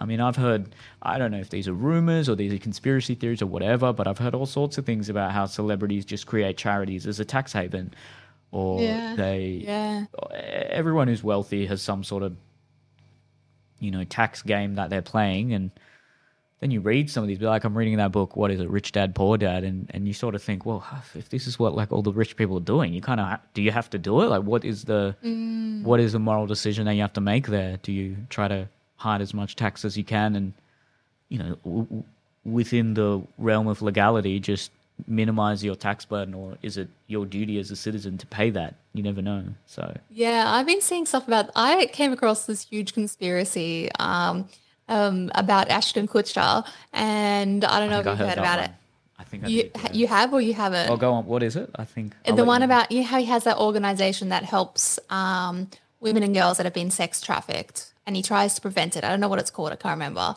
[0.00, 3.16] I mean, I've heard, I don't know if these are rumors or these are conspiracy
[3.16, 6.56] theories or whatever, but I've heard all sorts of things about how celebrities just create
[6.56, 7.92] charities as a tax haven
[8.50, 9.14] or Yeah.
[9.16, 10.04] they Yeah.
[10.32, 12.36] everyone who's wealthy has some sort of
[13.80, 15.70] you know tax game that they're playing and
[16.60, 18.68] then you read some of these be like i'm reading that book what is it
[18.68, 20.84] rich dad poor dad and and you sort of think well
[21.14, 23.40] if this is what like all the rich people are doing you kind of ha-
[23.54, 25.80] do you have to do it like what is the mm.
[25.84, 28.68] what is the moral decision that you have to make there do you try to
[28.96, 30.52] hide as much tax as you can and
[31.28, 32.04] you know w- w-
[32.44, 34.72] within the realm of legality just
[35.06, 38.74] minimize your tax burden or is it your duty as a citizen to pay that
[38.94, 41.50] you never know so Yeah, I've been seeing stuff about.
[41.54, 44.48] I came across this huge conspiracy um,
[44.88, 48.70] um, about Ashton Kutcher, and I don't know I if you've I heard about one.
[48.70, 48.74] it.
[49.20, 49.92] I think I You did, yeah.
[49.92, 50.90] you have or you haven't?
[50.90, 51.26] Oh, go on.
[51.26, 51.70] What is it?
[51.76, 52.74] I think I'll the one you know.
[52.74, 55.68] about you know how he has that organization that helps um,
[56.00, 59.04] women and girls that have been sex trafficked, and he tries to prevent it.
[59.04, 59.72] I don't know what it's called.
[59.72, 60.34] I can't remember.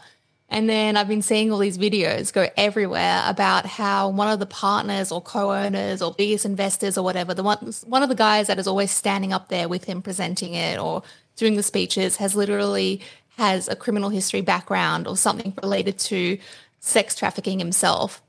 [0.52, 4.46] And then I've been seeing all these videos go everywhere about how one of the
[4.46, 8.60] partners or co-owners or biggest investors or whatever, the one one of the guys that
[8.60, 11.04] is always standing up there with him presenting it or
[11.38, 13.02] doing the speeches has literally
[13.38, 16.38] has a criminal history background or something related to
[16.82, 18.22] sex trafficking himself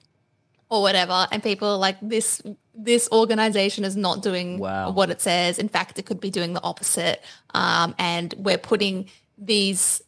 [0.70, 1.26] or whatever.
[1.32, 2.40] And people are like this
[2.72, 4.92] this organization is not doing Wow.
[4.92, 5.58] what it says.
[5.58, 7.20] In fact it could be doing the opposite.
[7.52, 10.00] Um, and we're putting these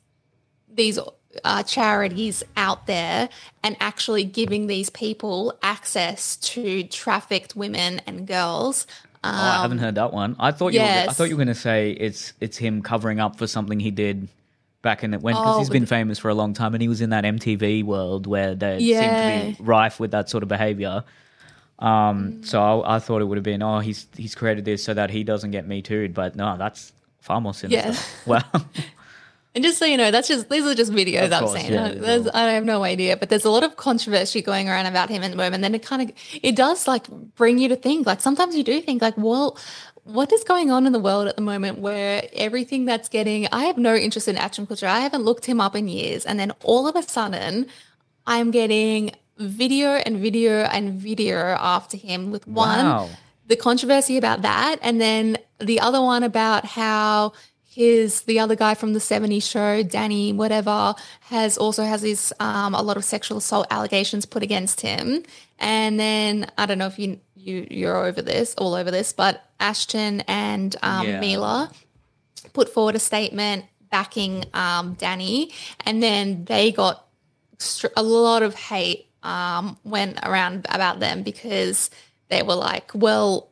[0.73, 0.99] these
[1.45, 3.29] uh, charities out there
[3.63, 8.87] and actually giving these people access to trafficked women and girls
[9.27, 10.37] Oh, I haven't heard that one.
[10.39, 10.81] I thought you.
[10.83, 13.47] Were, I Um, thought you were going to say it's it's him covering up for
[13.47, 14.29] something he did
[14.83, 16.89] back in the when because Oh, he's been famous for a long time and he
[16.89, 18.99] was in that MTV world where they Yeah.
[18.99, 19.25] seemed to
[19.59, 21.05] be rife with that sort of behavior.
[21.79, 24.93] Um, so I, I thought it would have been oh he's he's created this so
[24.93, 26.93] that he doesn't get me too, but no, that's
[27.23, 27.93] far more sinister.
[27.93, 27.99] Yeah.
[28.27, 28.43] Wow.
[29.55, 31.73] And just so you know, that's just these are just videos Of I'm course, saying.
[31.73, 32.31] yeah, I- yeah.
[32.35, 35.31] I have no idea, but there's a lot of controversy going around about him at
[35.31, 35.63] the moment.
[35.63, 36.13] Then it kind of
[36.43, 38.07] it does like bring you to think.
[38.07, 39.57] Like sometimes you do think like, well,
[40.03, 43.65] what is going on in the world at the moment where everything that's getting I
[43.65, 44.89] have no interest in Ashton Kutcher.
[44.89, 47.69] I haven't looked him up in years, and then all of a sudden,
[48.27, 53.09] I'm getting video and video and video after him with one Wow.
[53.47, 57.33] the controversy about that and then the other one about how
[57.75, 62.75] his the other guy from the 70s show danny whatever has also has his um,
[62.75, 65.23] a lot of sexual assault allegations put against him
[65.59, 69.45] and then i don't know if you you you're over this all over this but
[69.61, 71.21] ashton and um, Yeah.
[71.21, 71.71] mila
[72.53, 75.53] put forward a statement backing um, danny
[75.85, 77.07] and then they got
[77.97, 81.89] a lot of hate um, went around about them because
[82.29, 83.49] they were like, well,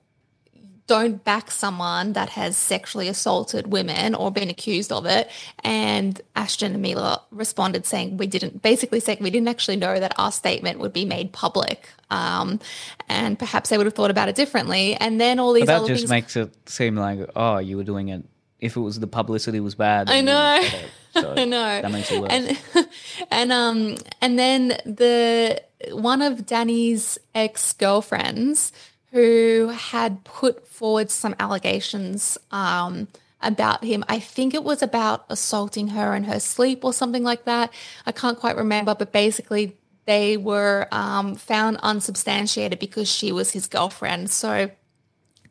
[0.93, 5.31] don't back someone that has sexually assaulted women or been accused of it.
[5.65, 10.13] And Ashton and Mila responded saying, we didn't, basically saying, we didn't actually know that
[10.19, 11.89] our statement would be made public.
[12.11, 12.61] Um,
[13.09, 14.95] and perhaps they would have thought about it differently.
[14.97, 16.11] And then all these But that just things.
[16.11, 18.25] makes it seem like oh you were doing it.
[18.61, 20.59] If it was the publicity was bad, I know.
[20.59, 20.91] would've said it.
[21.23, 21.81] So I know.
[21.81, 22.31] that makes it worse.
[22.33, 22.59] And
[23.31, 25.63] and um and then the
[25.93, 28.73] one of Danny's ex girlfriends
[29.13, 33.09] who had put forward some allegations um
[33.43, 34.05] about him.
[34.09, 37.73] I think it was about assaulting her in her sleep or something like that.
[38.07, 43.67] I can't quite remember, but basically they were um, found unsubstantiated because she was his
[43.67, 44.31] girlfriend.
[44.31, 44.71] So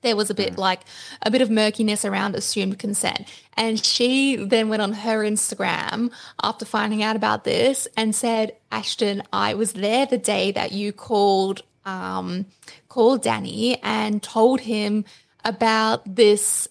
[0.01, 0.81] there was a bit like
[1.21, 3.27] a bit of murkiness around assumed consent.
[3.55, 9.21] And she then went on her Instagram after finding out about this and said, Ashton,
[9.31, 12.47] I was there the day that you called um,
[12.91, 15.05] called Danny and told him
[15.45, 16.67] about this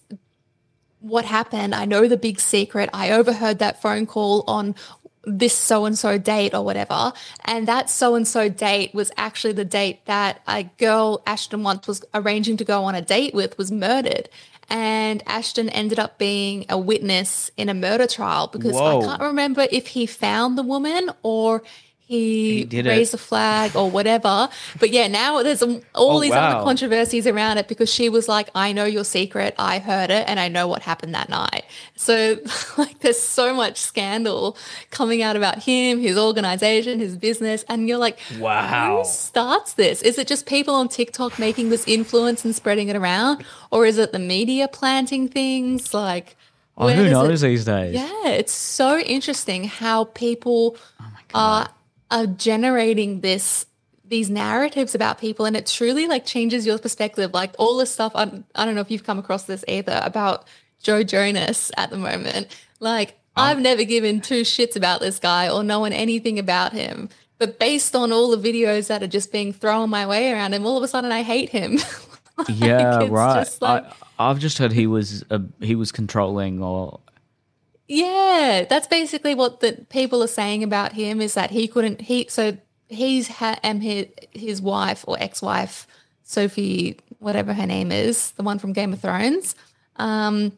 [0.99, 1.73] what happened.
[1.73, 2.91] I know the big secret.
[2.93, 4.75] I overheard that phone call on
[5.23, 7.11] this so and so date or whatever.
[7.45, 11.87] And that so and so date was actually the date that a girl Ashton once
[11.87, 14.29] was arranging to go on a date with was murdered.
[14.69, 19.01] And Ashton ended up being a witness in a murder trial because Whoa.
[19.01, 21.63] I can't remember if he found the woman or
[22.11, 22.89] he, He did it.
[22.89, 24.49] raised a flag or whatever.
[24.79, 26.57] But yeah, now there's all Oh, these wow.
[26.57, 29.55] other controversies around it because she was like, I know your secret.
[29.57, 31.63] I heard it and I know what happened that night.
[31.95, 32.37] So,
[32.77, 34.57] like, there's so much scandal
[34.89, 37.63] coming out about him, his organization, his business.
[37.69, 38.97] And you're like, Wow.
[39.03, 40.01] who starts this?
[40.01, 43.45] Is it just people on TikTok making this influence and spreading it around?
[43.71, 45.93] Or is it the media planting things?
[45.93, 46.35] Like,
[46.77, 47.93] Oh, who does it- knows these days?
[47.93, 51.05] yeah, it's so interesting how people Oh
[51.35, 51.69] are
[52.11, 53.65] are generating this
[54.05, 57.33] these narratives about people and it truly like changes your perspective.
[57.33, 60.45] Like all this stuff I, I don't know if you've come across this either about
[60.83, 62.47] joe jonas at the moment.
[62.81, 67.07] Like Um, i've never given two shits about this guy or known anything about him.
[67.37, 70.65] But based on all the videos that are just being thrown my way around him
[70.65, 71.79] all of a sudden i hate him.
[72.37, 73.43] Like, Yeah, right.
[73.43, 73.83] just like-
[74.19, 76.99] I, I've just heard he was uh, he was controlling or
[77.93, 82.25] Yeah, that's basically what the people are saying about him is that he couldn't he
[82.29, 85.87] so he's ha, um, his his wife or ex-wife
[86.23, 89.55] Sophie whatever her name is, the one from Game of Thrones,
[89.97, 90.53] um,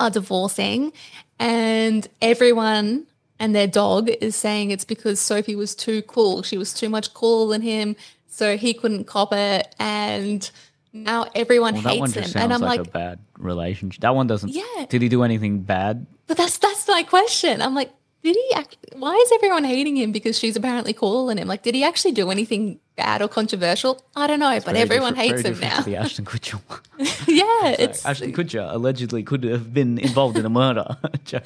[0.00, 0.92] are divorcing
[1.38, 3.06] and everyone
[3.38, 6.42] and their dog is saying it's because Sophie was too cool.
[6.42, 7.94] She was too much cooler than him,
[8.26, 10.50] so he couldn't cop it and
[10.96, 11.02] Mm.
[11.04, 12.42] now everyone well, that one hates just him.
[12.42, 14.00] And I'm like, like, a bad relationship.
[14.00, 14.50] That one doesn't.
[14.50, 14.86] Yeah.
[14.88, 16.06] Did he do anything bad?
[16.26, 17.62] But that's that's my question.
[17.62, 17.92] I'm like,
[18.22, 18.52] did he?
[18.54, 20.12] Act, why is everyone hating him?
[20.12, 21.46] Because she's apparently than him.
[21.46, 24.02] Like, did he actually do anything bad or controversial?
[24.16, 25.82] I don't know, but everyone hates him now.
[25.82, 26.60] the Ashton Kutcher
[26.98, 30.96] yeah, it's Ashton Kutcher allegedly could have been involved in a murder.
[31.24, 31.40] Joe,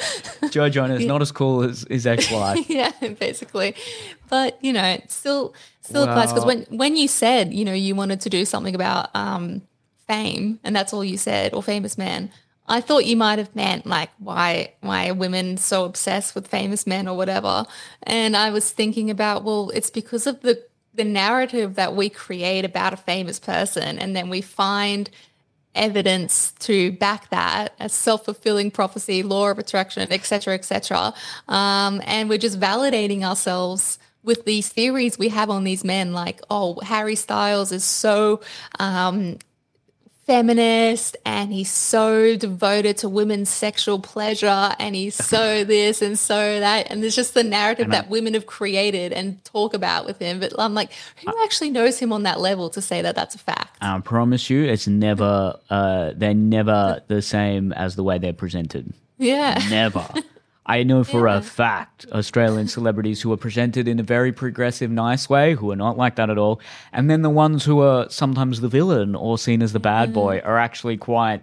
[0.51, 2.69] Joe Jonas not as cool as his ex-wife.
[2.69, 3.75] yeah, basically.
[4.29, 5.11] But you know, it
[5.91, 9.11] still applies because when when you said you know you wanted to do something about
[9.15, 9.63] um
[10.11, 12.31] fame and that's all you said or famous man.
[12.67, 16.87] I thought you might have meant like why why are women so obsessed with famous
[16.87, 17.67] men or whatever.
[18.03, 20.65] And I was thinking about well, it's because of the
[20.95, 25.11] the narrative that we create about a famous person and then we find
[25.77, 31.15] evidence to back that a self-fulfilling prophecy law of attraction etc etc
[31.47, 36.41] um, and we're just validating ourselves with these theories we have on these men like
[36.51, 38.41] oh harry styles is so
[38.79, 39.39] um,
[40.27, 46.61] feminist and he's so devoted to women's sexual pleasure and he's so this and so
[46.61, 50.39] that and there's just the narrative that women have created and talk about with him
[50.39, 50.93] but i'm like
[51.25, 54.51] who actually knows him on that level to say that that's a fact I promise
[54.51, 55.59] you, it's never.
[55.71, 58.93] Uh, they're never the same as the way they're presented.
[59.17, 60.07] yeah Never.
[60.71, 65.29] I know for a fact Australian celebrities who are presented in a very progressive, nice
[65.29, 66.61] way, who are not like that at all.
[66.93, 70.39] And then the ones who are sometimes the villain or seen as the bad boy
[70.45, 71.43] are actually quite,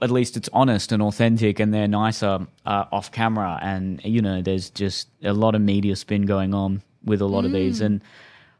[0.00, 3.58] at least it's honest and authentic and they're nicer uh, off camera.
[3.60, 7.44] And, you know, there's just a lot of media spin going on with a lot
[7.44, 7.82] of these.
[7.82, 8.00] And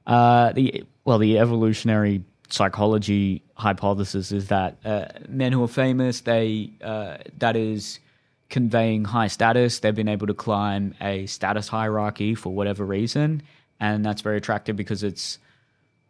[0.06, 6.72] uh, the, well, the evolutionary psychology hypothesis is that uh, men who are famous, they,
[6.82, 8.00] uh, that is,
[8.48, 9.80] conveying high status.
[9.80, 13.42] They've been able to climb a status hierarchy for whatever reason,
[13.80, 15.38] and that's very attractive because it's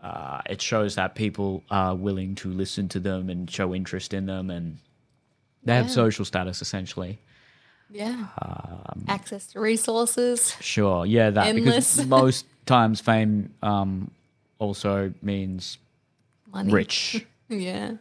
[0.02, 4.26] uh, it shows that people are willing to listen to them and show interest in
[4.26, 4.78] them, and
[5.64, 7.18] they have social status essentially.
[7.90, 8.26] Yeah.
[8.42, 10.56] Um, Access to resources.
[10.60, 11.96] Sure, yeah, that Endless.
[11.96, 14.10] because most times fame um,
[14.58, 15.78] also means
[16.52, 16.72] Money.
[16.72, 17.24] rich.
[17.48, 17.92] Yeah.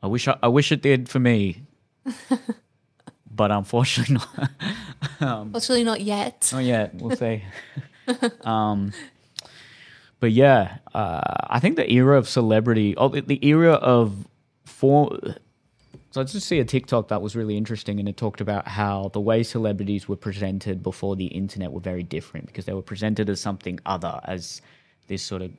[0.00, 1.62] I wish I, I wish it did for me,
[3.34, 4.14] but unfortunately
[5.20, 5.50] not.
[5.52, 6.50] Fortunately, not yet.
[6.52, 6.94] not yet.
[6.94, 7.42] we'll see.
[8.42, 8.92] um,
[10.20, 14.26] but yeah, uh, I think the era of celebrity, oh, the, the era of
[14.64, 15.18] for.
[16.10, 19.10] So I just see a TikTok that was really interesting, and it talked about how
[19.12, 23.28] the way celebrities were presented before the internet were very different because they were presented
[23.28, 24.62] as something other, as
[25.08, 25.50] this sort of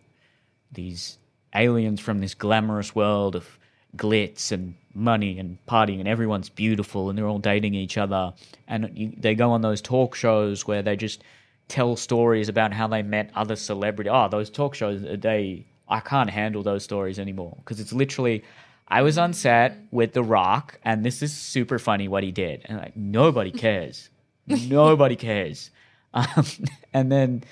[0.71, 1.17] these
[1.53, 3.59] aliens from this glamorous world of
[3.97, 8.33] glitz and money and partying and everyone's beautiful and they're all dating each other.
[8.67, 11.23] And you, they go on those talk shows where they just
[11.67, 14.11] tell stories about how they met other celebrities.
[14.13, 17.55] Oh, those talk shows, they I can't handle those stories anymore.
[17.57, 18.43] Because it's literally
[18.87, 22.61] I was on set with The Rock and this is super funny what he did
[22.65, 24.09] and like nobody cares,
[24.47, 25.71] nobody cares,
[26.13, 26.45] um,
[26.93, 27.43] and then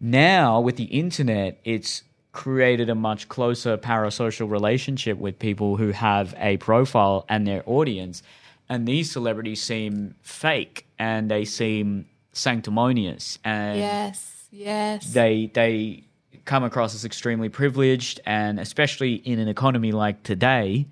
[0.00, 6.34] now with the internet, it's created a much closer parasocial relationship with people who have
[6.38, 8.22] a profile and their audience.
[8.68, 14.46] And these celebrities seem fake and they seem sanctimonious and Yes.
[14.50, 15.12] Yes.
[15.12, 16.04] they they
[16.46, 20.86] come across as extremely privileged and especially in an economy like today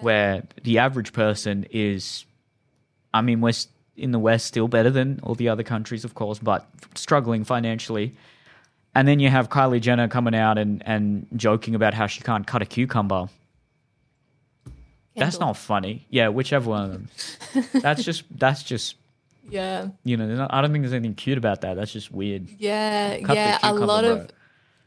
[0.00, 2.24] where the average person is
[3.12, 3.52] I mean we're
[3.96, 8.14] in the west still better than all the other countries of course but struggling financially
[8.94, 12.46] and then you have Kylie Jenner coming out and and joking about how she can't
[12.46, 13.28] cut a cucumber
[15.16, 15.48] that's Kendall.
[15.48, 17.08] not funny yeah whichever one of them
[17.82, 18.96] that's just that's just
[19.48, 19.88] Yeah.
[20.04, 23.18] you know not- I don't think there's anything cute about that that's just weird Yeah,
[23.20, 24.12] Cut yeah, a lot bro.
[24.12, 24.30] of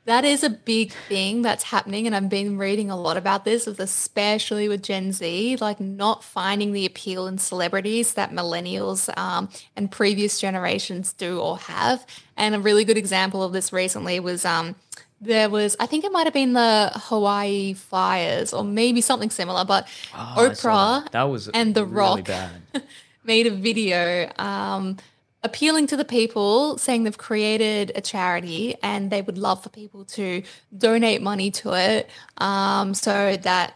[0.05, 3.67] that is a big thing that's happening, and I've been reading a lot about this,
[3.67, 9.89] especially with Gen Z, like not finding the appeal in celebrities that millennials um, and
[9.89, 12.05] previous generations do or have.
[12.35, 14.75] And a really good example of this recently was um,
[15.21, 19.63] there was, I think it might have been the Hawaii fires or maybe something similar,
[19.63, 21.11] but Oh, Oprah that.
[21.13, 22.29] That was and The really Rock
[23.23, 24.97] made a video um,
[25.43, 30.05] appealing to the people, saying they've created a charity and they would love for people
[30.05, 30.41] to
[30.75, 33.75] donate money to it um, so that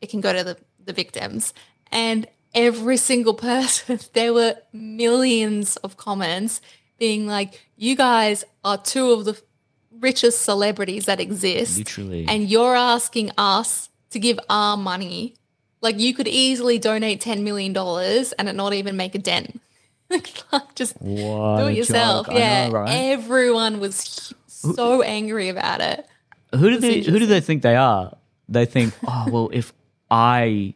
[0.00, 1.52] it can go to the, the victims.
[1.92, 6.60] And every single person, there were millions of comments
[6.98, 9.40] being like, you guys are two of the
[10.00, 11.78] richest celebrities that exist.
[11.78, 12.26] Literally.
[12.28, 15.34] And you're asking us to give our money.
[15.80, 19.60] Like you could easily donate $10 million and it not even make a dent.
[20.52, 22.26] Like just What do it yourself.
[22.26, 22.34] joke.
[22.36, 22.68] Yeah.
[22.68, 22.90] know, right?
[23.12, 26.06] Everyone was so angry about it.
[26.54, 28.16] Who do they who do they think they are?
[28.48, 29.72] They think, oh well, if
[30.10, 30.74] I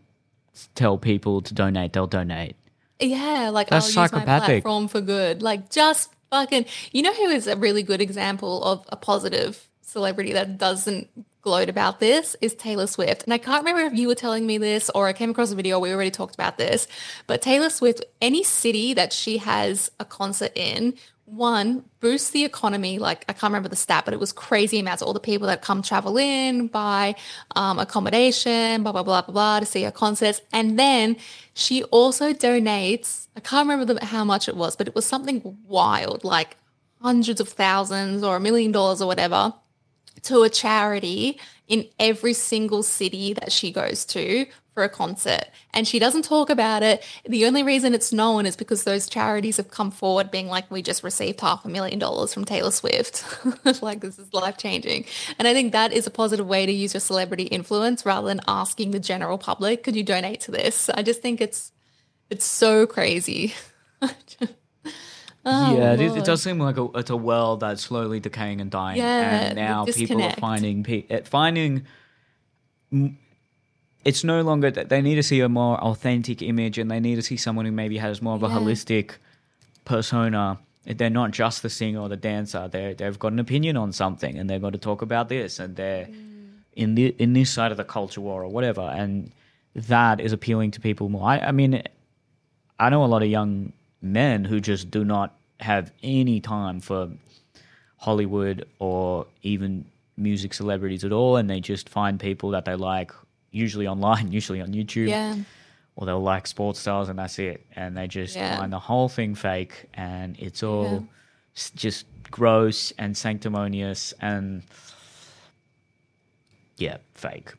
[0.74, 2.57] tell people to donate, they'll donate.
[3.01, 5.43] Yeah, like That's I'll use my platform for good.
[5.43, 10.32] Like just fucking you know who is a really good example of a positive celebrity
[10.34, 11.09] that doesn't
[11.41, 13.24] gloat about this is Taylor Swift.
[13.24, 15.55] And I can't remember if you were telling me this or I came across a
[15.55, 16.86] video, we already talked about this.
[17.26, 22.99] But Taylor Swift, any city that she has a concert in, one, boosts the economy.
[22.99, 25.03] Like I can't remember the stat, but it was crazy amounts.
[25.03, 27.14] All the people that come travel in, buy
[27.55, 31.16] um, accommodation, blah blah blah blah blah to see her concerts, and then
[31.55, 33.26] she also donates.
[33.36, 36.57] I can't remember the, how much it was, but it was something wild, like
[37.03, 39.53] hundreds of thousands or a million dollars or whatever,
[40.23, 44.47] to a charity in every single city that she goes to
[44.79, 45.47] for a concert.
[45.75, 47.05] And she doesn't talk about it.
[47.29, 50.83] The only reason it's known is because those charities have come forward being like, we
[50.83, 53.25] just received half a million dollars from Taylor Swift.
[53.83, 55.05] like, this is life changing.
[55.37, 58.41] And I think that is a positive way to use your celebrity influence rather than
[58.47, 60.89] asking the general public, could you donate to this?
[60.91, 61.73] I just think it's,
[62.31, 63.55] it's so crazy.
[65.45, 68.70] Oh, yeah, it, it does seem like a, it's a world that's slowly decaying and
[68.70, 68.99] dying.
[68.99, 71.86] Yeah, and now people are finding pe- finding.
[72.93, 73.14] mm,
[74.05, 77.16] It's no longer that they need to see a more authentic image, and they need
[77.16, 78.55] to see someone who maybe has more of a Yeah.
[78.59, 79.12] holistic
[79.84, 80.59] persona.
[80.84, 82.68] They're not just the singer or the dancer.
[82.68, 85.76] They they've got an opinion on something, and they've got to talk about this, and
[85.76, 86.09] they're
[86.74, 89.30] in the in this side of the culture war or whatever, and
[89.74, 91.28] that is appealing to people more.
[91.28, 91.82] I, I mean,
[92.80, 93.72] I know a lot of young
[94.03, 97.11] men who just do not have any time for
[97.99, 99.85] Hollywood or even
[100.17, 103.13] music celebrities at all, and they just find people that they like,
[103.51, 105.37] usually online, usually on YouTube, Yeah.
[105.97, 107.65] or they'll like sports stars, and that's it.
[107.75, 108.57] And they just Yeah.
[108.57, 111.05] find the whole thing fake, and it's all
[111.55, 111.69] Yeah.
[111.75, 114.63] just gross and sanctimonious, and
[116.77, 117.53] yeah, fake.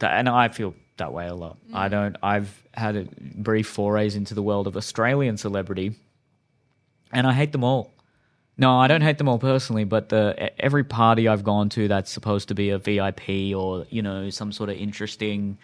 [0.00, 1.56] And I feel that way a lot.
[1.72, 1.90] I Mm.
[1.90, 2.16] don't.
[2.22, 5.94] I've had a brief forays into the world of Australian celebrity,
[7.12, 7.92] and I hate them all.
[8.58, 12.10] No, I don't hate them all personally, but the every party I've gone to that's
[12.10, 15.56] supposed to be a VIP or you know some sort of interesting,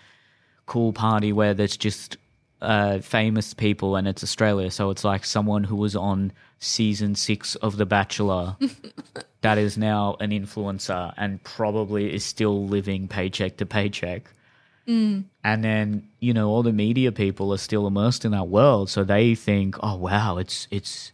[0.64, 2.16] cool party where there's just
[2.61, 7.54] uh, famous people and it's Australia, so it's like someone who was on season six
[7.57, 8.57] of The Bachelor
[9.42, 14.30] that is now an influencer and probably is still living paycheck to paycheck.
[15.42, 19.02] And then you know all the media people are still immersed in that world, so
[19.02, 21.11] they think, "Oh wow, it's it's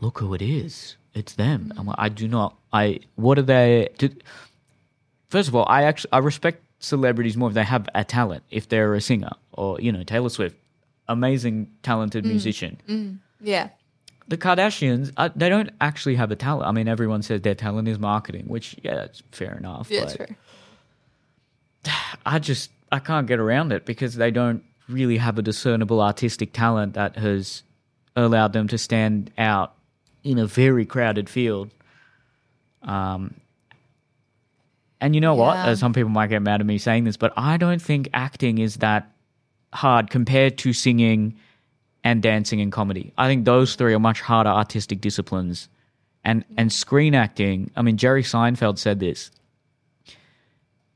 [0.00, 2.56] look who it is, it's them." I'm like, I do not.
[2.72, 3.88] I what are they?
[3.98, 4.10] Do,
[5.30, 8.68] first of all, I actually I respect celebrities more if they have a talent, if
[8.68, 10.56] they're a singer or, you know, Taylor Swift,
[11.08, 13.20] amazing, talented musician.
[13.40, 13.70] Yeah.
[14.28, 16.68] The Kardashians, uh, they don't actually have a talent.
[16.68, 19.90] I mean, everyone says their talent is marketing, which, yeah, it's fair enough.
[19.90, 20.36] Yeah, but true.
[22.26, 26.52] I just, I can't get around it because they don't really have a discernible artistic
[26.52, 27.62] talent that has
[28.16, 29.74] allowed them to stand out
[30.24, 31.70] in a very crowded field.
[32.82, 33.34] Um,
[35.00, 35.54] and you know what?
[35.54, 35.68] Yeah.
[35.68, 38.58] Uh, Some people might get mad at me saying this, but I don't think acting
[38.58, 39.10] is that
[39.72, 41.36] hard compared to singing
[42.04, 43.12] and dancing and comedy.
[43.18, 45.68] I think those three are much harder artistic disciplines.
[46.24, 49.30] And and screen acting, I mean Jerry Seinfeld said this.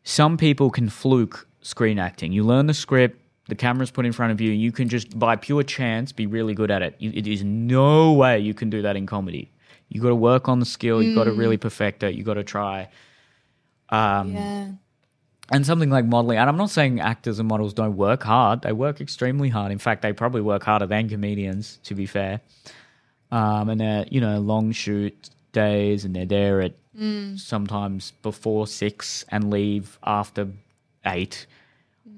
[0.05, 2.33] Some people can fluke screen acting.
[2.33, 3.19] You learn the script,
[3.49, 6.27] the camera's put in front of you, and you can just by pure chance be
[6.27, 6.97] really good at it.
[6.99, 9.51] You, it is no way you can do that in comedy.
[9.89, 12.35] You got to work on the skill, you got to really perfect it, you got
[12.35, 12.89] to try.
[13.91, 14.71] Um, yeah.
[15.53, 18.63] And something like modeling and i'm not saying actors and models don't work hard.
[18.63, 19.71] They work extremely hard.
[19.73, 22.41] In fact they probably work harder than comedians to be fair.
[23.31, 26.75] Um, and they're you know long shoot days and they're there at
[27.37, 30.49] sometimes before six and leave after
[31.07, 31.47] eight.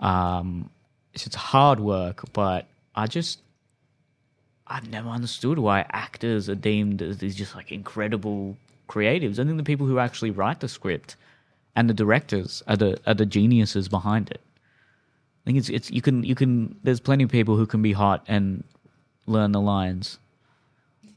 [0.00, 0.70] Um,
[1.14, 2.66] so it's hard work but
[2.96, 3.38] i just
[4.66, 8.56] i've never understood why actors are deemed as these just like incredible
[8.88, 9.38] creatives.
[9.38, 11.16] I think the people who actually write the script
[11.76, 14.40] and the directors are the are the geniuses behind it.
[15.44, 17.92] I think it's it's you can you can there's plenty of people who can be
[17.92, 18.64] hot and
[19.26, 20.18] learn the lines.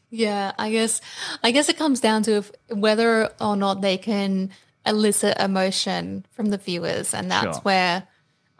[0.10, 1.02] Yeah, I guess
[1.44, 4.52] I guess it comes down to if, whether or not they can
[4.86, 7.62] elicit emotion from the viewers, and that's Sure.
[7.64, 8.08] where,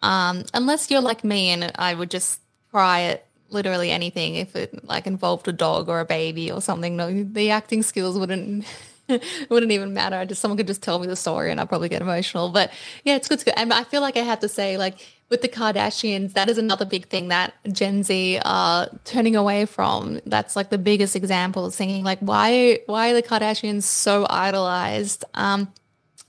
[0.04, 4.84] um, unless you're like me, and I would just cry at literally anything if it
[4.86, 6.98] like involved a dog or a baby or something.
[6.98, 8.66] No, the acting skills wouldn't.
[9.50, 10.26] wouldn't even matter.
[10.26, 12.50] Just someone could just tell me the story and I'd probably get emotional.
[12.50, 12.72] But
[13.04, 13.36] yeah, it's good.
[13.36, 13.54] It's good.
[13.58, 16.86] And I feel like I have to say, like with the Kardashians, that is another
[16.86, 20.20] big thing that Gen Z are turning away from.
[20.26, 25.26] That's like the biggest example of thinking like, why why are the Kardashians so idolized?
[25.34, 25.72] Um,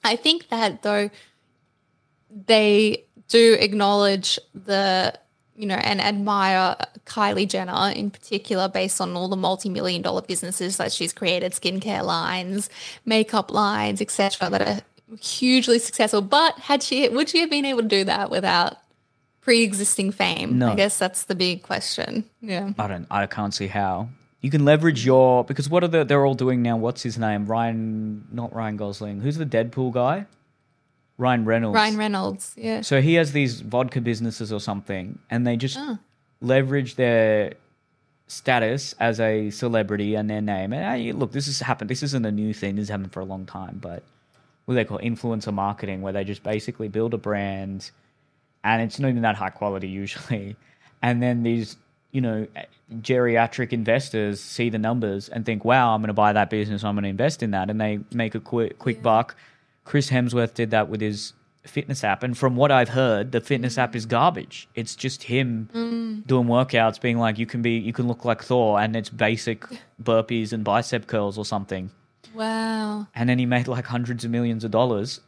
[0.04, 1.10] I think that though
[2.46, 5.18] they do acknowledge the
[5.58, 10.76] you know and admire Kylie Jenner in particular based on all the multi-million dollar businesses
[10.78, 12.70] that she's created skincare lines
[13.04, 14.80] makeup lines etc that are
[15.20, 18.76] hugely successful but had she would she have been able to do that without
[19.40, 20.72] pre-existing fame No.
[20.72, 24.08] I guess that's the big question yeah I don't I can't see how.
[24.40, 26.76] You can leverage your because what are the they're all doing now?
[26.76, 27.46] What's his name?
[27.46, 29.20] Ryan not Ryan Gosling.
[29.20, 30.26] Who's the Deadpool guy?
[31.18, 31.74] Ryan Reynolds.
[31.74, 35.98] Ryan Reynolds yeah So he has these vodka businesses or something, and they just Oh.
[36.40, 37.54] leverage their
[38.28, 40.72] status as a celebrity and their name.
[40.72, 41.90] And hey, look, this has happened.
[41.90, 42.76] This isn't a new thing.
[42.76, 43.78] This has happened for a long time.
[43.80, 44.02] But
[44.66, 47.90] what they call influencer marketing, where they just basically build a brand,
[48.62, 50.56] and it's not even that high quality usually.
[51.00, 51.76] And then these,
[52.10, 52.48] you know,
[53.02, 56.82] geriatric investors see the numbers and think, "Wow, I'm going to buy that business.
[56.82, 59.36] I'm going to invest in that," and they make a quick quick buck.
[59.88, 61.32] Chris Hemsworth did that with his
[61.64, 64.68] fitness app, and from what I've heard, the fitness app is garbage.
[64.74, 65.70] It's just him
[66.26, 69.64] doing workouts, being like, "You can be, you can look like Thor," and it's basic
[70.02, 71.90] burpees and bicep curls or something.
[72.34, 75.20] wow And then he made like hundreds of millions of dollars.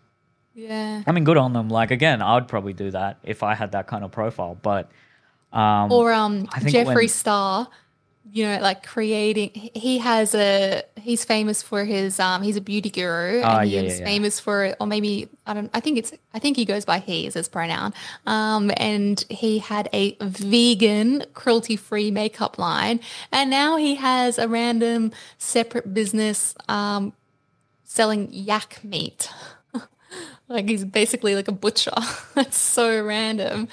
[0.55, 1.71] yeah I mean, good on them.
[1.71, 4.59] Like again, I'd probably do that if I had that kind of profile.
[4.61, 4.91] But
[5.55, 7.67] um, or um I Jeffree Star,
[8.33, 9.51] you know, like creating.
[9.75, 10.83] He has a.
[11.01, 12.21] He's famous for his.
[12.21, 14.05] Um, he's a beauty guru, Ah, and yeah, he's yeah, yeah.
[14.05, 15.71] famous for, or maybe I don't.
[15.75, 16.13] I think it's.
[16.35, 17.93] I think he goes by he as his pronoun.
[18.27, 23.01] Um, and he had a vegan, cruelty-free makeup line,
[23.33, 26.55] and now he has a random separate business.
[26.69, 27.13] Um,
[27.85, 29.29] selling yak meat.
[30.49, 31.91] like he's basically like a butcher.
[32.35, 33.67] That's so random.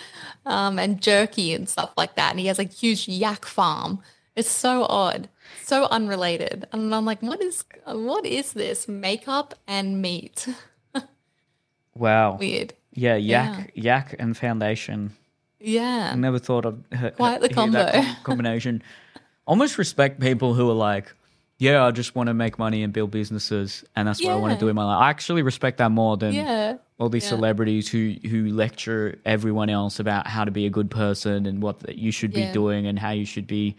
[0.46, 2.32] Um, and jerky and stuff like that.
[2.32, 4.02] And he has a huge yak farm.
[4.38, 5.30] It's so odd,
[5.64, 6.68] so unrelated.
[6.72, 8.88] And I'm like, what is what is this?
[8.88, 10.48] Makeup and meat.
[11.96, 12.74] wow, Weird.
[12.94, 15.12] yeah, yak, yak, and foundation.
[15.60, 16.12] Yeah.
[16.14, 17.92] I never thought of he- Quite the hear that combo.
[17.92, 18.84] com- combination.
[19.48, 21.14] Almost respect people who are like,
[21.58, 24.52] yeah, I just want to make money and build businesses, and that's what I want
[24.52, 24.60] to Yeah.
[24.60, 25.02] do in my life.
[25.02, 26.78] I actually respect that more than Yeah.
[27.00, 27.30] all these Yeah.
[27.30, 31.98] celebrities who who lecture everyone else about how to be a good person and what
[31.98, 33.76] you should be doing and how you should be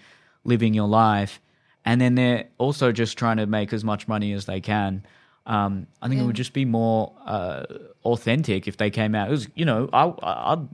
[0.49, 1.41] living your life,
[1.85, 5.05] and then they're also just trying to make as much money as they can.
[5.47, 7.65] Um, I think it would just be more uh,
[8.05, 9.29] authentic if they came out.
[9.29, 10.69] It was, you know, I, I, I'd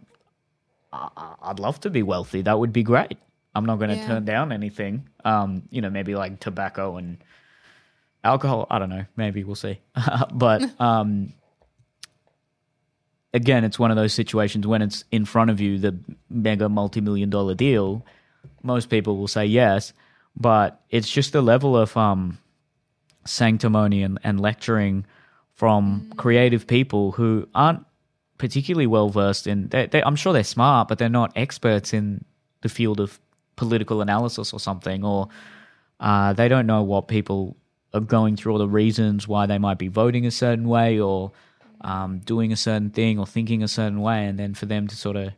[0.92, 2.42] I- I'd love to be wealthy.
[2.42, 3.18] That would be great.
[3.54, 4.06] I'm not going to Yeah.
[4.06, 5.08] turn down anything.
[5.24, 7.18] Um, you know, maybe like tobacco and
[8.24, 8.66] alcohol.
[8.70, 9.04] I don't know.
[9.16, 9.78] Maybe we'll see.
[10.32, 11.32] but um,
[13.32, 15.96] again, it's one of those situations when it's in front of you, the
[16.30, 18.04] mega multi million dollar deal,
[18.62, 19.92] most people will say yes.
[20.36, 22.38] But it's just the level of um,
[23.24, 25.07] sanctimony and, and lecturing
[25.53, 27.84] from creative people who aren't
[28.38, 29.68] particularly well versed in.
[29.68, 32.24] They, they, I'm sure they're smart, but they're not experts in
[32.62, 33.20] the field of
[33.57, 35.28] political analysis or something, or
[36.01, 37.57] uh, they don't know what people
[37.92, 41.30] are going through or the reasons why they might be voting a certain way or
[41.82, 44.97] um, doing a certain thing or thinking a certain way, and then for them to
[44.97, 45.32] sort of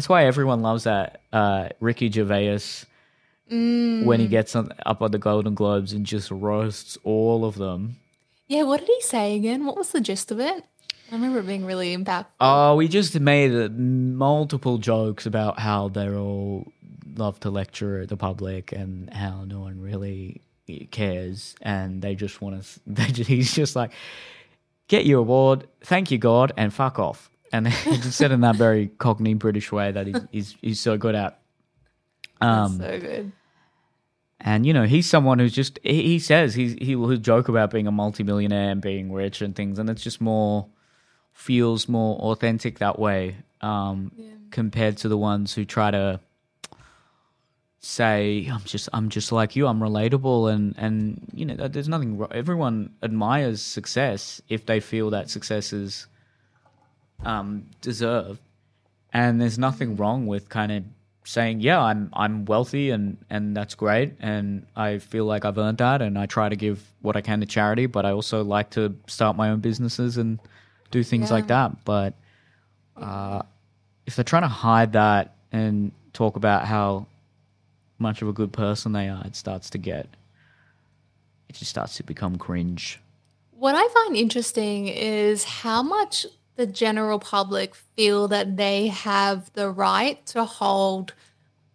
[0.00, 2.60] that's why everyone loves that uh, Ricky Gervais
[3.50, 7.96] when he gets on, up on the Golden Globes and just roasts all of them.
[8.48, 9.66] Yeah, what did he say again?
[9.66, 10.64] What was the gist of it?
[11.12, 12.28] I remember it being really impactful.
[12.40, 16.72] Oh, we just made uh, multiple jokes about how they're all
[17.14, 20.40] love to lecture the public and how no one really
[20.92, 22.80] cares, and they just want to.
[22.86, 23.90] They just, he's just like,
[24.88, 28.56] "Get your award, thank you God, and fuck off." And he just said in that
[28.56, 31.40] very Cockney British way that he's he's, he's so good at.
[32.40, 33.32] Um, so good.
[34.40, 37.70] and you know, he's someone who's just he, he says he's he will joke about
[37.70, 40.66] being a multimillionaire and being rich and things, and it's just more
[41.32, 44.12] feels more authentic that way um,
[44.50, 46.20] compared to the ones who try to
[47.80, 49.66] say I'm just I'm just like you.
[49.66, 52.18] I'm relatable, and and you know, there's nothing.
[52.18, 52.30] wrong.
[52.32, 56.06] Everyone admires success if they feel that success is
[57.24, 58.40] um, deserved,
[59.12, 60.84] and there's nothing wrong with kind of
[61.24, 65.78] saying, yeah, I'm I'm wealthy, and and that's great, and I feel like I've earned
[65.78, 68.70] that, and I try to give what I can to charity, but I also like
[68.70, 70.38] to start my own businesses and
[70.90, 71.84] do things like that.
[71.84, 72.14] But
[72.96, 73.42] uh,
[74.06, 77.06] if they're trying to hide that and talk about how
[77.98, 80.08] much of a good person they are, it starts to get,
[81.48, 82.98] it just starts to become cringe.
[83.52, 86.26] What I find interesting is how much
[86.60, 91.14] the general public feel that they have the right to hold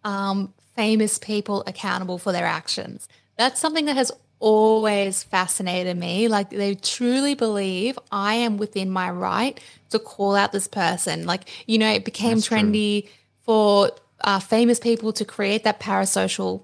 [0.04, 3.08] um, famous people accountable for their actions.
[3.36, 6.28] That's something that has always fascinated me.
[6.28, 9.58] Like they truly believe I am within my right
[9.90, 11.26] to call out this person.
[11.26, 12.58] Like, you know, it became That's true.
[12.58, 13.08] trendy
[13.42, 16.62] for uh, famous people to create that parasocial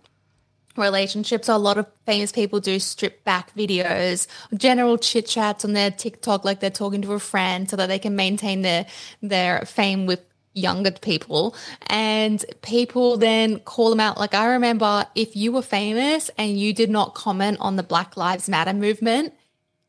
[0.77, 1.47] relationships.
[1.47, 5.91] So a lot of famous people do strip back videos, general chit chats on their
[5.91, 8.87] TikTok, like they're talking to a friend, so that they can maintain their
[9.23, 10.21] their fame with
[10.55, 11.55] younger people.
[11.87, 14.19] And people then call them out.
[14.19, 18.17] Like I remember, if you were famous and you did not comment on the Black
[18.17, 19.35] Lives Matter movement,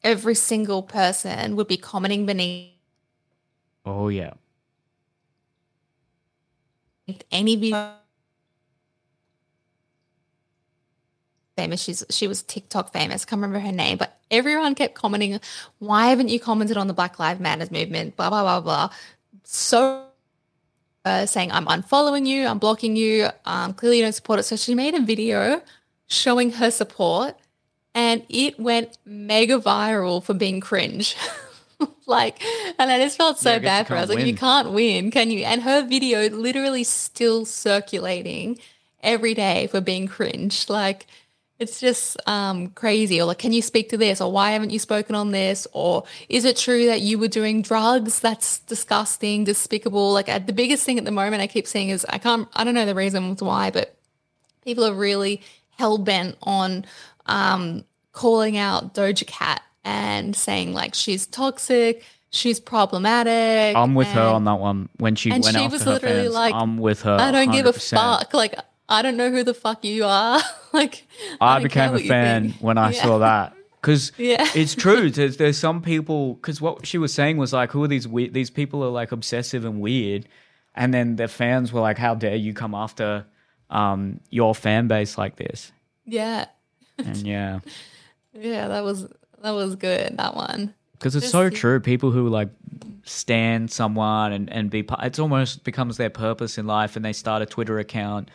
[0.04, 2.72] every single person would be commenting beneath.
[3.86, 4.34] Oh yeah,
[7.32, 8.03] any video
[11.56, 11.82] famous.
[11.82, 13.26] She's she was tiktok famous.
[13.26, 15.39] Can't remember her name but everyone kept commenting
[15.80, 18.16] why haven't you commented on the black lives matters movement?
[18.16, 18.89] Blah blah blah blah.
[19.43, 20.06] So
[21.06, 22.47] uh, saying i'm unfollowing you.
[22.47, 23.30] I'm blocking you.
[23.45, 24.43] Um, clearly you don't support it.
[24.43, 25.62] So she made a video
[26.08, 27.36] showing her support
[27.95, 31.16] and it went mega viral for being cringe.
[32.06, 32.41] Like
[32.80, 33.97] and i just felt so Yeah, bad for her.
[33.99, 35.12] I was can't like you can't win.
[35.12, 35.39] Can you?
[35.43, 38.60] And her video literally still circulating
[39.01, 40.70] every day for being cringe.
[40.70, 41.08] Like
[41.64, 44.78] it's just um, crazy or like can you speak to this or why haven't you
[44.78, 50.14] spoken on this or is it true that you were doing drugs that's disgusting despicable
[50.14, 52.64] like uh, the biggest thing at the moment i keep seeing is i can't i
[52.64, 53.95] don't know the reasons why but
[54.64, 55.41] people are really
[55.78, 56.86] hell-bent on
[57.26, 64.22] um, calling out doja cat and saying like she's toxic she's problematic I'm with her
[64.22, 64.89] on that one.
[64.97, 67.18] When she and went she was literally fans, like, I'm with her.
[67.20, 68.34] I don't give a fuck.
[68.34, 68.55] Like,
[68.90, 70.42] I don't know who the fuck you are.
[70.74, 71.08] like,
[71.40, 73.02] I, don't became a fan when I Yeah.
[73.04, 74.46] saw that because Yeah.
[74.56, 75.10] it's true.
[75.10, 78.34] There's, there's some people because what she was saying was like, who are these weird?
[78.34, 80.28] These people are like obsessive and weird,
[80.76, 83.26] and then the fans were like, how dare you come after
[83.70, 85.72] um, your fan base like this?
[86.06, 86.46] Yeah,
[86.98, 87.60] And yeah,
[88.34, 89.08] yeah, that was
[89.42, 90.18] that was good.
[90.18, 90.74] That one.
[90.94, 91.80] because it's Just so true.
[91.80, 92.50] People who like
[93.06, 97.14] stand someone and and be part, it's almost becomes their purpose in life, and they
[97.14, 98.30] start a Twitter account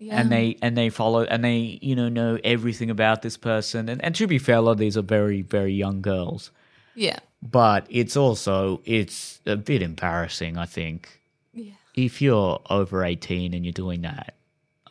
[0.00, 0.20] Yeah.
[0.20, 4.02] and they and they follow and they you know know everything about this person and,
[4.04, 6.52] and to be fair a lot of these are very very young girls
[6.94, 11.20] yeah, but it's also it's a bit embarrassing i think
[11.52, 14.34] yeah, if you're over 18 and you're doing that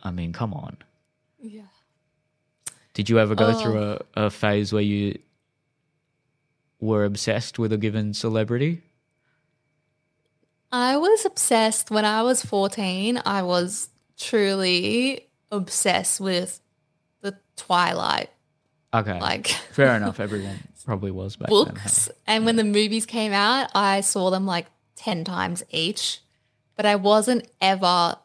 [0.03, 0.75] i mean come on
[1.41, 1.61] yeah.
[2.93, 3.61] did you ever go Oh.
[3.61, 5.17] through a, a phase where you
[6.81, 8.81] were obsessed with a given celebrity
[10.69, 13.21] I was obsessed when I was fourteen.
[13.25, 13.87] I was
[14.17, 16.59] truly obsessed with
[17.21, 18.29] the Twilight
[18.93, 21.65] okay like fair enough everyone probably was back then huh?
[21.65, 22.09] books.
[22.25, 26.21] And when the movies came out, I saw them like 10 times each,
[26.75, 28.15] but I wasn't ever.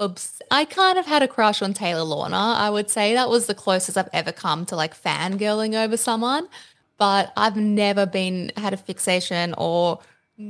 [0.00, 2.56] Obs- I kind of had a crush on Taylor Lautner.
[2.56, 6.48] I would say that was the closest I've ever come to like fangirling over someone,
[6.98, 10.00] but I've never been had a fixation or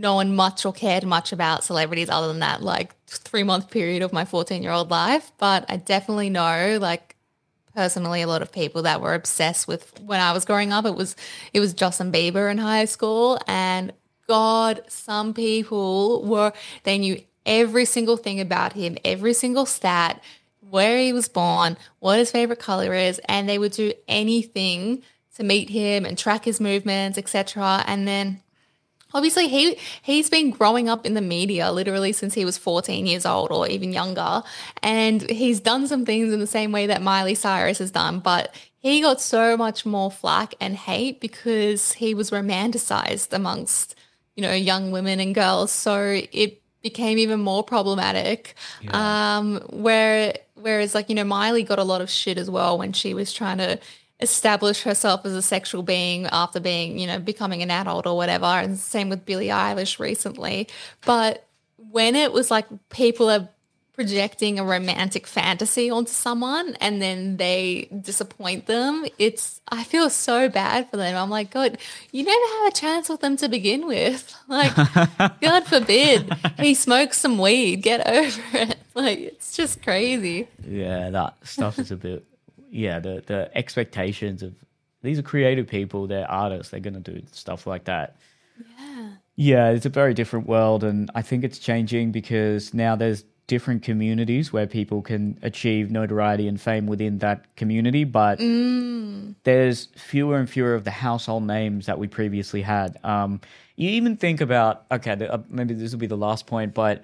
[0.00, 4.12] known much or cared much about celebrities other than that like three month period of
[4.12, 5.32] my 14 year old life.
[5.38, 7.16] But I definitely know like
[7.74, 10.84] personally a lot of people that were obsessed with when I was growing up.
[10.84, 11.14] It was
[11.52, 13.92] it was Justin Bieber in high school and
[14.26, 16.52] God, some people were
[16.84, 20.22] they knew every single thing about him, every single stat,
[20.60, 25.02] where he was born, what his favorite color is, and they would do anything
[25.36, 27.84] to meet him and track his movements, etc.
[27.86, 28.40] And then
[29.14, 33.24] obviously he he's been growing up in the media literally since he was 14 years
[33.26, 34.42] old or even younger
[34.82, 38.54] and he's done some things in the same way that Miley Cyrus has done but
[38.78, 43.94] he got so much more flack and hate because he was romanticized amongst
[44.36, 49.36] you know young women and girls so it became even more problematic Yeah.
[49.36, 52.92] um where whereas like you know Miley got a lot of shit as well when
[52.92, 53.78] she was trying to
[54.22, 58.46] establish herself as a sexual being after being, you know, becoming an adult or whatever.
[58.46, 60.68] And same with Billie Eilish recently.
[61.04, 61.46] But
[61.90, 63.48] when it was like people are
[63.94, 70.48] projecting a romantic fantasy onto someone and then they disappoint them, it's I feel so
[70.48, 71.16] bad for them.
[71.16, 71.78] I'm like, God,
[72.10, 74.34] you never have a chance with them to begin with.
[74.48, 74.74] Like,
[75.40, 77.76] God forbid he smokes some weed.
[77.82, 78.78] Get over it.
[78.94, 80.48] Like, it's just crazy.
[80.68, 82.26] Yeah, that stuff is a bit.
[82.72, 84.54] Yeah, the the expectations of
[85.02, 86.06] these are creative people.
[86.06, 86.70] They're artists.
[86.70, 88.16] They're gonna do stuff like that.
[88.78, 89.08] Yeah.
[89.34, 93.82] Yeah, it's a very different world, and I think it's changing because now there's different
[93.82, 98.38] communities where people can achieve notoriety and fame within that community, but
[99.44, 102.98] there's fewer and fewer of the household names that we previously had.
[103.04, 103.40] Um,
[103.76, 107.02] you even think about okay, the, uh, maybe this will be the last point, but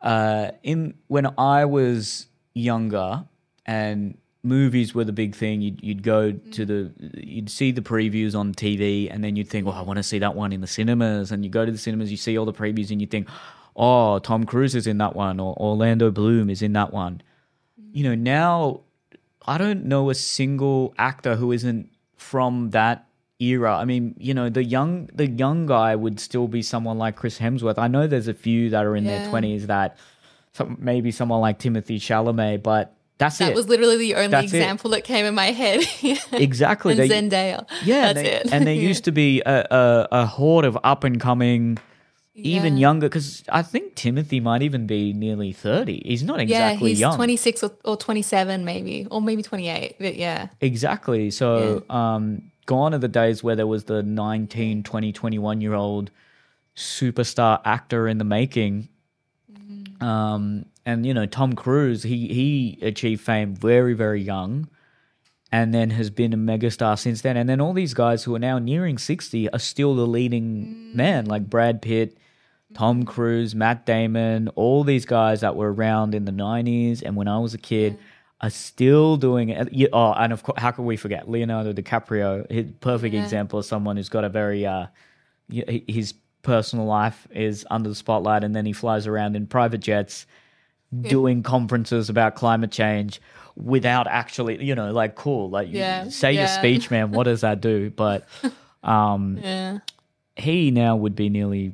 [0.00, 3.24] uh, in when I was younger
[3.66, 6.52] and movies were the big thing, you'd, you'd go mm.
[6.52, 9.98] to the you'd see the previews on TV, and then you'd think, "Well, I want
[9.98, 12.38] to see that one in the cinemas." And you go to the cinemas, you see
[12.38, 13.28] all the previews, and you think,
[13.76, 17.22] "Oh, Tom Cruise is in that one, or Orlando Bloom is in that one."
[17.80, 17.88] Mm.
[17.92, 18.80] You know, now
[19.46, 23.06] I don't know a single actor who isn't from that
[23.40, 23.76] era.
[23.76, 27.38] I mean, you know, the young the young guy would still be someone like Chris
[27.38, 27.78] Hemsworth.
[27.78, 29.96] I know there's a few that are in their twenties that
[30.52, 33.54] some, maybe someone like Timothy Chalamet, but that's That it.
[33.54, 34.56] was literally the only That's it.
[34.56, 35.84] example that came in my head.
[36.32, 36.92] exactly.
[36.92, 37.66] and They- Zendaya.
[37.84, 38.52] yeah, that's they- it.
[38.52, 38.88] and there Yeah.
[38.88, 41.78] used to be a, a, a horde of up and coming,
[42.34, 42.80] even Yeah.
[42.82, 43.08] younger.
[43.08, 46.00] Because I think Timothy might even be nearly thirty.
[46.06, 47.16] He's not exactly Yeah, he's young.
[47.16, 49.96] 26 or, or 27 maybe, or maybe 28.
[49.98, 51.30] But yeah, Exactly.
[51.32, 56.10] So, um, gone are the days where there was the 19, 20, 21 year old
[56.76, 58.88] superstar actor in the making.
[60.00, 64.68] Um, and you know, Tom Cruise, he he achieved fame very, very young,
[65.52, 67.36] and then has been a megastar since then.
[67.36, 71.26] And then all these guys who are now nearing sixty are still the leading men,
[71.26, 72.16] like Brad Pitt,
[72.74, 77.28] Tom Cruise, Matt Damon, all these guys that were around in the nineties and when
[77.28, 77.98] I was a kid.
[78.40, 79.90] Are still doing it.
[79.92, 82.48] Oh, and of course, how could we forget Leonardo DiCaprio?
[82.48, 83.24] His perfect Yeah.
[83.24, 84.86] example of someone who's got a very uh,
[85.48, 86.14] his
[86.48, 90.26] personal life is under the spotlight and then he flies around in private jets
[91.02, 93.20] doing conferences about climate change
[93.56, 97.42] without actually you know like cool like you- Yeah, say your speech man what does
[97.42, 97.90] that do?
[97.90, 98.26] But
[98.82, 99.78] um yeah,
[100.36, 101.72] he now would be nearly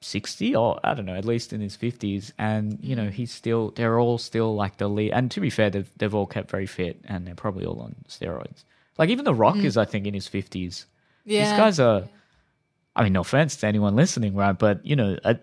[0.00, 3.70] 60 or i don't know at least in his 50s and you know he's still
[3.74, 6.66] they're all still like the lead and to be fair they've, they've all kept very
[6.66, 8.64] fit and they're probably all on steroids.
[8.98, 10.84] Like even the rock is i think in his 50s
[11.24, 11.30] Mm.
[11.32, 11.40] yeah.
[11.50, 12.02] these guys are.
[12.96, 14.56] I mean, no offense to anyone listening, right?
[14.56, 15.34] But you know, uh,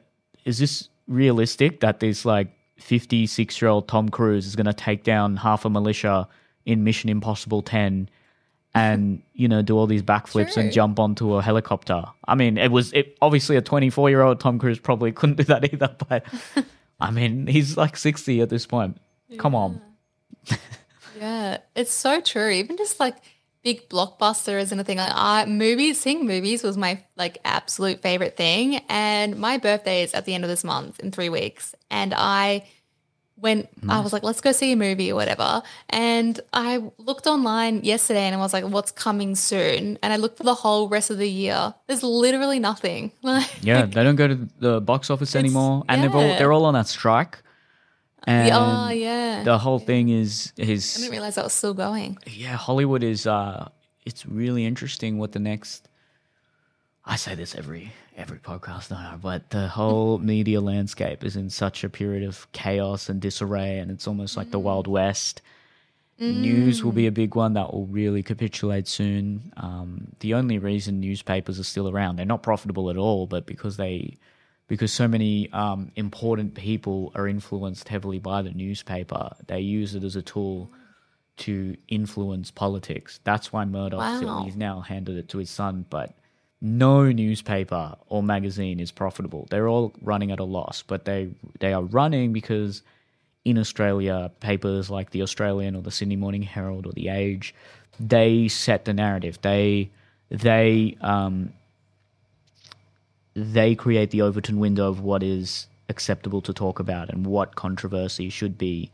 [0.45, 5.65] is this realistic that this like fifty-six-year-old Tom Cruise is going to take down half
[5.65, 6.27] a militia
[6.65, 8.09] in Mission Impossible Ten,
[8.73, 12.03] and you know, do all these backflips and jump onto a helicopter?
[12.25, 15.95] I mean, it was it, obviously a twenty-four-year-old Tom Cruise probably couldn't do that either,
[16.07, 16.25] but
[16.99, 18.97] I mean, he's like sixty at this point.
[19.37, 19.81] Come on,
[21.19, 21.57] yeah.
[21.75, 22.49] It's so true.
[22.49, 23.15] Even just like
[23.63, 28.35] big blockbusters and a thing like I movies, seeing movies was my like absolute favorite
[28.35, 28.77] thing.
[28.89, 31.75] And my birthday is at the end of this month in three weeks.
[31.89, 32.65] And I
[33.37, 35.63] went, I was like, let's go see a movie or whatever.
[35.89, 39.97] And I looked online yesterday and I was like, what's coming soon?
[40.01, 41.73] And I looked for the whole rest of the year.
[41.87, 43.11] There's literally nothing.
[43.23, 46.37] Like, yeah, they don't go to the box office anymore, and they've all yeah.
[46.37, 47.41] they're all on that strike.
[48.27, 49.43] And oh, yeah.
[49.43, 50.95] the whole thing is his.
[50.95, 52.17] I didn't realize that was still going.
[52.27, 53.69] yeah hollywood is uh
[54.05, 55.87] it's really interesting what the next
[57.05, 59.15] I say this every every podcast, I?
[59.15, 63.89] But the whole media landscape is in such a period of chaos and disarray, and
[63.89, 65.41] it's almost like the Wild West.
[66.19, 69.51] News will be a big one that will really capitulate soon.
[69.57, 73.77] Um, the only reason newspapers are still around, they're not profitable at all, but because
[73.77, 74.17] they
[74.67, 80.03] because so many um, important people are influenced heavily by the newspaper, they use it
[80.03, 80.71] as a tool
[81.37, 83.19] to influence politics.
[83.23, 84.43] That's why Murdoch Wow.
[84.43, 86.13] he's now handed it to his son, but
[86.61, 89.47] no newspaper or magazine is profitable.
[89.49, 92.83] They're all running at a loss, but they they are running because
[93.43, 97.55] in Australia, papers like the Australian or the Sydney Morning Herald or the Age,
[97.99, 99.39] they set the narrative.
[99.41, 99.89] They
[100.29, 101.51] they um,
[103.33, 108.29] they create the Overton window of what is acceptable to talk about and what controversy
[108.29, 108.91] should be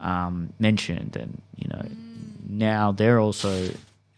[0.00, 1.16] um, mentioned.
[1.16, 1.86] And you know,
[2.48, 3.70] now they're also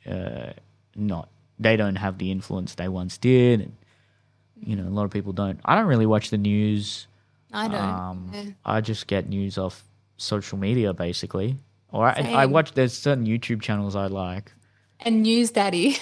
[0.08, 0.52] uh,
[0.94, 1.28] not.
[1.58, 3.76] They don't have the influence they once did, and
[4.62, 5.60] you know, a lot of people don't.
[5.64, 7.06] I don't really watch the news.
[7.52, 7.80] I don't.
[7.80, 8.44] Um, yeah.
[8.64, 9.84] I just get news off
[10.16, 11.56] social media, basically.
[11.92, 12.72] Or I, I watch.
[12.72, 14.52] There's certain YouTube channels I like.
[15.00, 15.96] And News Daddy.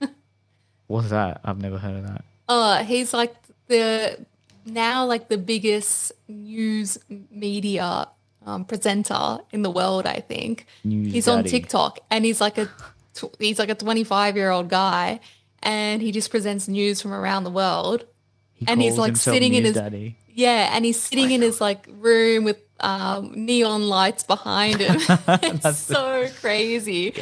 [0.86, 1.40] What's that?
[1.44, 2.24] I've never heard of that.
[2.52, 3.32] Oh, he's like
[3.68, 4.26] the
[4.66, 6.98] now like the biggest news
[7.30, 8.08] media
[8.44, 10.04] um, presenter in the world.
[10.04, 12.66] I think News he's on TikTok and he's like a
[13.14, 15.20] tw- he's like a 25 year old guy,
[15.62, 18.04] and he just presents news from around the world.
[18.52, 20.16] He And he's, like, sitting in his- Daddy.
[20.32, 24.96] Yeah, and he's sitting in his like room with um, neon lights behind him.
[25.28, 27.14] it's so crazy.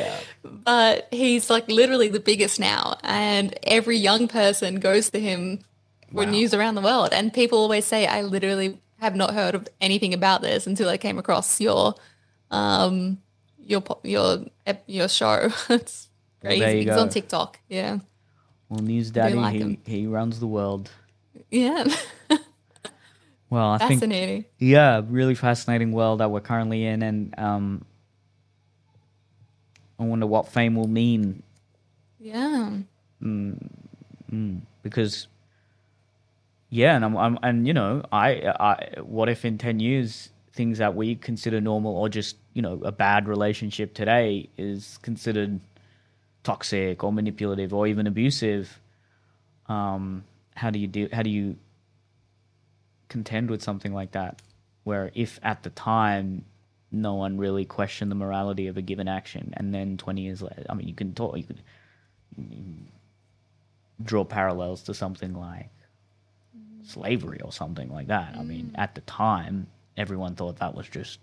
[0.42, 5.60] But he's like literally the biggest now, and every young person goes to him
[6.12, 6.30] for Wow.
[6.30, 7.10] news around the world.
[7.12, 10.96] And people always say, "I literally have not heard of anything about this until I
[10.96, 11.94] came across your,
[12.50, 13.18] um,
[13.58, 14.44] your your
[14.86, 16.08] your show." it's
[16.40, 16.64] crazy.
[16.64, 17.00] you He's go.
[17.00, 17.58] on TikTok.
[17.68, 17.98] Yeah,
[18.70, 19.78] Well, News Daddy, like he, him.
[19.84, 20.90] he runs the world.
[21.50, 21.84] yeah,
[23.50, 24.44] Well, I think fascinating.
[24.58, 27.84] yeah, really fascinating world that we're currently in, and um,
[29.98, 31.42] I wonder what fame will mean
[32.20, 32.78] Yeah.
[34.82, 35.28] because
[36.70, 40.78] yeah, and I'm, I'm and you know, I, I what if in ten years things
[40.78, 45.60] that we consider normal or just you know a bad relationship today is considered
[46.42, 48.80] toxic or manipulative or even abusive?
[49.68, 50.24] Um,
[50.54, 51.08] how do you do?
[51.12, 51.56] How do you
[53.08, 54.42] contend with something like that?
[54.84, 56.44] Where if at the time
[56.90, 60.64] no one really questioned the morality of a given action, and then twenty years later,
[60.70, 61.62] I mean, you can talk, you could
[64.02, 65.70] draw parallels to something like
[66.84, 68.34] slavery or something like that.
[68.38, 68.78] I mean, mm.
[68.78, 71.18] at the time, everyone thought that was just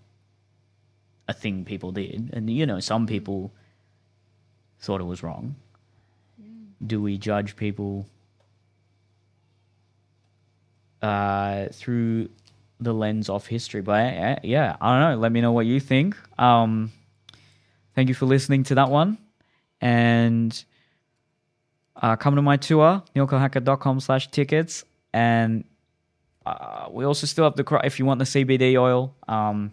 [1.27, 2.29] a thing people did.
[2.33, 3.09] And, you know, some mm.
[3.09, 3.51] people
[4.79, 5.55] thought it was wrong.
[6.85, 8.05] Do we judge people
[11.05, 12.29] uh, through
[12.79, 13.81] the lens of history?
[13.81, 15.21] But yeah, I don't know.
[15.21, 16.17] Let me know what you think.
[16.39, 16.91] Um,
[17.93, 19.17] thank you for listening to that one.
[19.81, 20.63] And
[21.95, 24.83] uh, come to my tour, neelkolhatkar.com slash tickets.
[25.13, 25.63] And
[26.45, 29.71] uh, we also still have the, if you want the CBD oil, um,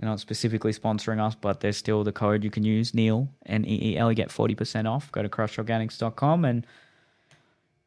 [0.00, 4.16] not specifically sponsoring us, but there's still the code you can use, Neel, N-E-E-L, you
[4.16, 5.12] get 40% off.
[5.12, 6.66] Go to crushorganics.com and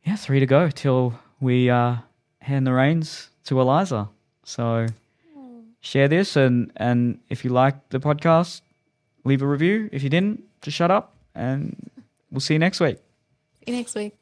[0.06, 1.96] yeah, three to go till we uh,
[2.44, 4.10] hand the reins to Eliza.
[4.44, 4.88] So
[5.82, 8.62] share this and, and if you like the podcast,
[9.24, 9.90] leave a review.
[9.92, 11.76] If you didn't, just shut up and
[12.32, 12.98] we'll see you next week.
[13.66, 14.14] See you next week.